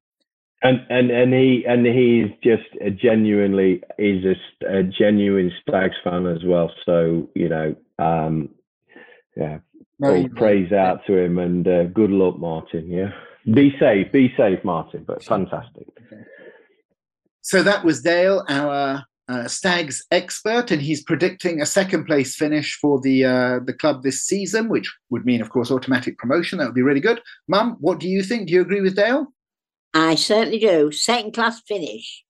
And 0.61 0.77
and 0.89 1.09
and 1.09 1.33
he 1.33 1.63
and 1.65 1.85
he's 1.85 2.29
just 2.43 2.69
a 2.81 2.91
genuinely 2.91 3.81
is 3.97 4.25
a, 4.33 4.35
a 4.79 4.83
genuine 4.83 5.51
Stags 5.61 5.95
fan 6.03 6.27
as 6.27 6.43
well. 6.43 6.69
So 6.85 7.29
you 7.33 7.47
know, 7.53 7.75
um, 7.97 8.49
yeah, 9.37 9.59
no, 9.99 10.15
all 10.15 10.29
praise 10.41 10.71
out 10.73 10.99
to 11.07 11.13
him 11.17 11.39
and 11.39 11.65
uh, 11.67 11.83
good 11.85 12.11
luck, 12.11 12.37
Martin. 12.37 12.85
Yeah, 12.99 13.11
be 13.45 13.73
safe, 13.79 14.11
be 14.11 14.33
safe, 14.35 14.61
Martin. 14.65 15.05
But 15.07 15.23
fantastic. 15.23 15.87
So 17.41 17.63
that 17.63 17.83
was 17.83 18.01
Dale, 18.01 18.43
our 18.49 19.03
uh, 19.31 19.47
Stags 19.47 20.03
expert, 20.11 20.71
and 20.71 20.81
he's 20.81 21.03
predicting 21.03 21.61
a 21.61 21.65
second 21.65 22.05
place 22.05 22.35
finish 22.35 22.77
for 22.81 22.99
the 22.99 23.23
uh, 23.25 23.59
the 23.65 23.73
club 23.73 24.03
this 24.03 24.21
season, 24.23 24.67
which 24.67 24.93
would 25.09 25.25
mean, 25.25 25.41
of 25.41 25.49
course, 25.49 25.71
automatic 25.71 26.17
promotion. 26.17 26.59
That 26.59 26.65
would 26.65 26.75
be 26.75 26.81
really 26.81 26.99
good. 26.99 27.21
Mum, 27.47 27.77
what 27.79 27.99
do 27.99 28.09
you 28.09 28.23
think? 28.23 28.47
Do 28.47 28.53
you 28.53 28.61
agree 28.61 28.81
with 28.81 28.95
Dale? 28.95 29.27
I 29.93 30.15
certainly 30.15 30.59
do. 30.59 30.91
Second 30.91 31.33
class 31.33 31.61
finish. 31.61 32.23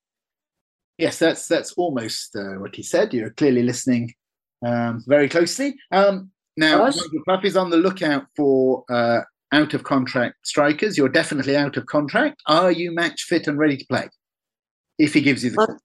Yes, 0.97 1.17
that's 1.17 1.47
that's 1.47 1.73
almost 1.73 2.35
uh, 2.35 2.59
what 2.59 2.75
he 2.75 2.83
said. 2.83 3.13
You're 3.13 3.31
clearly 3.31 3.63
listening 3.63 4.13
um, 4.65 5.03
very 5.07 5.29
closely. 5.29 5.75
Um, 5.91 6.31
now? 6.57 6.85
Nigel 6.85 7.45
is 7.45 7.57
on 7.57 7.71
the 7.71 7.77
lookout 7.77 8.25
for 8.35 8.83
uh, 8.89 9.21
out 9.51 9.73
of 9.73 9.83
contract 9.83 10.35
strikers. 10.43 10.97
You're 10.97 11.09
definitely 11.09 11.57
out 11.57 11.77
of 11.77 11.85
contract. 11.87 12.41
Are 12.45 12.71
you 12.71 12.91
match 12.91 13.23
fit 13.23 13.47
and 13.47 13.57
ready 13.57 13.77
to 13.77 13.85
play? 13.87 14.09
If 14.99 15.15
he 15.15 15.21
gives 15.21 15.43
you 15.43 15.51
the 15.51 15.57
Well-. 15.57 15.79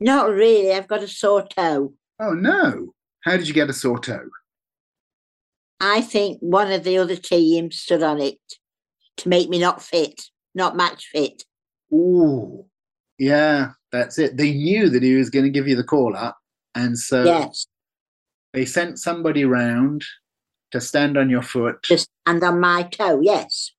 Not 0.00 0.30
really. 0.30 0.72
I've 0.72 0.88
got 0.88 1.02
a 1.02 1.08
sore 1.08 1.46
toe. 1.46 1.92
Oh 2.20 2.32
no! 2.32 2.92
How 3.24 3.36
did 3.36 3.48
you 3.48 3.54
get 3.54 3.70
a 3.70 3.72
sore 3.72 3.98
toe? 3.98 4.28
I 5.80 6.00
think 6.00 6.38
one 6.40 6.72
of 6.72 6.84
the 6.84 6.98
other 6.98 7.16
teams 7.16 7.76
stood 7.78 8.02
on 8.02 8.20
it 8.20 8.38
to 9.18 9.28
make 9.28 9.48
me 9.48 9.58
not 9.60 9.82
fit, 9.82 10.20
not 10.54 10.76
match 10.76 11.06
fit. 11.12 11.44
Ooh, 11.92 12.64
yeah, 13.18 13.70
that's 13.92 14.18
it. 14.18 14.36
They 14.36 14.52
knew 14.52 14.88
that 14.90 15.02
he 15.02 15.14
was 15.14 15.30
going 15.30 15.44
to 15.44 15.50
give 15.50 15.68
you 15.68 15.76
the 15.76 15.84
call 15.84 16.16
up, 16.16 16.36
and 16.74 16.98
so 16.98 17.24
yes, 17.24 17.66
they 18.52 18.64
sent 18.64 18.98
somebody 18.98 19.44
round 19.44 20.04
to 20.72 20.80
stand 20.80 21.16
on 21.16 21.30
your 21.30 21.42
foot. 21.42 21.82
just 21.84 22.10
and 22.26 22.42
on 22.42 22.60
my 22.60 22.82
toe. 22.84 23.20
Yes, 23.22 23.72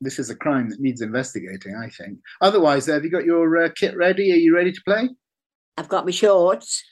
This 0.00 0.18
is 0.18 0.28
a 0.30 0.36
crime 0.36 0.68
that 0.70 0.80
needs 0.80 1.00
investigating, 1.00 1.74
I 1.76 1.88
think. 1.88 2.18
Otherwise, 2.40 2.86
have 2.86 3.04
you 3.04 3.10
got 3.10 3.24
your 3.24 3.64
uh, 3.64 3.68
kit 3.76 3.96
ready? 3.96 4.32
Are 4.32 4.36
you 4.36 4.54
ready 4.54 4.72
to 4.72 4.80
play? 4.86 5.08
I've 5.76 5.88
got 5.88 6.04
my 6.04 6.10
shorts. 6.10 6.84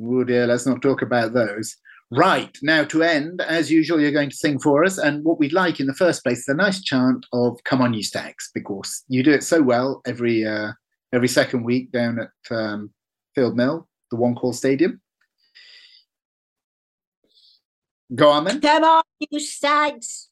Oh 0.00 0.24
dear, 0.24 0.46
let's 0.46 0.66
not 0.66 0.82
talk 0.82 1.02
about 1.02 1.32
those. 1.32 1.76
Right, 2.10 2.56
now 2.62 2.84
to 2.84 3.02
end, 3.02 3.40
as 3.40 3.70
usual, 3.70 4.00
you're 4.00 4.12
going 4.12 4.30
to 4.30 4.36
sing 4.36 4.58
for 4.60 4.84
us. 4.84 4.98
And 4.98 5.24
what 5.24 5.38
we'd 5.38 5.52
like 5.52 5.80
in 5.80 5.86
the 5.86 5.94
first 5.94 6.22
place 6.22 6.40
is 6.40 6.48
a 6.48 6.54
nice 6.54 6.82
chant 6.82 7.26
of 7.32 7.58
Come 7.64 7.80
On 7.80 7.92
You 7.92 8.02
Stags, 8.02 8.50
because 8.54 9.04
you 9.08 9.22
do 9.22 9.32
it 9.32 9.42
so 9.42 9.62
well 9.62 10.00
every 10.06 10.46
uh, 10.46 10.72
every 11.12 11.28
second 11.28 11.64
week 11.64 11.90
down 11.90 12.20
at 12.20 12.56
um, 12.56 12.92
Field 13.34 13.56
Mill, 13.56 13.88
the 14.10 14.16
One 14.16 14.34
Call 14.34 14.52
Stadium. 14.52 15.00
Go 18.14 18.28
on 18.28 18.44
then. 18.44 18.60
Come 18.60 18.84
on, 18.84 19.02
you 19.18 19.40
stags. 19.40 20.28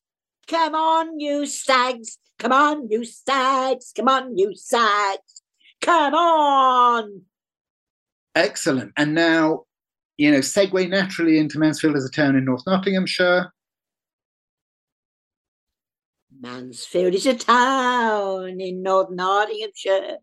Come 0.46 0.74
on, 0.74 1.18
you 1.18 1.46
stags. 1.46 2.18
Come 2.38 2.52
on, 2.52 2.90
you 2.90 3.04
stags. 3.04 3.92
Come 3.96 4.08
on, 4.08 4.36
you 4.36 4.54
stags. 4.54 5.42
Come 5.80 6.14
on. 6.14 7.22
Excellent. 8.34 8.92
And 8.96 9.14
now, 9.14 9.64
you 10.16 10.30
know, 10.30 10.38
segue 10.38 10.88
naturally 10.88 11.38
into 11.38 11.58
Mansfield 11.58 11.96
as 11.96 12.04
a 12.04 12.10
town 12.10 12.36
in 12.36 12.44
North 12.44 12.62
Nottinghamshire. 12.66 13.52
Mansfield 16.40 17.14
is 17.14 17.26
a 17.26 17.34
town 17.34 18.60
in 18.60 18.82
North 18.82 19.10
Nottinghamshire. 19.10 20.16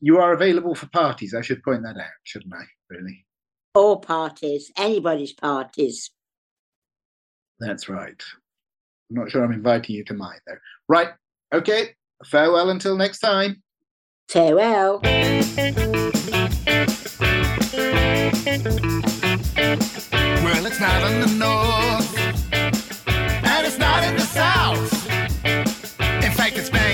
You 0.00 0.18
are 0.18 0.32
available 0.32 0.74
for 0.74 0.88
parties. 0.88 1.34
I 1.34 1.42
should 1.42 1.62
point 1.62 1.82
that 1.82 1.96
out, 1.96 2.10
shouldn't 2.24 2.54
I? 2.54 2.64
Really? 2.88 3.26
All 3.74 3.98
parties, 3.98 4.70
anybody's 4.76 5.32
parties. 5.32 6.10
That's 7.58 7.88
right. 7.88 8.22
I'm 9.10 9.16
not 9.16 9.30
sure 9.30 9.44
I'm 9.44 9.52
inviting 9.52 9.96
you 9.96 10.04
to 10.04 10.14
mine, 10.14 10.38
though. 10.46 10.56
Right. 10.88 11.10
Okay. 11.52 11.94
Farewell 12.24 12.70
until 12.70 12.96
next 12.96 13.20
time. 13.20 13.62
Farewell. 14.28 15.00
Well, 15.02 15.42
it's 20.66 20.80
not 20.80 21.12
in 21.12 21.20
the 21.20 21.28
north, 21.38 22.18
and 22.52 23.66
it's 23.66 23.78
not 23.78 24.02
in 24.02 24.16
the 24.16 24.22
south. 24.22 24.92
In 25.44 26.32
fact, 26.32 26.58
it's 26.58 26.70
been 26.70 26.85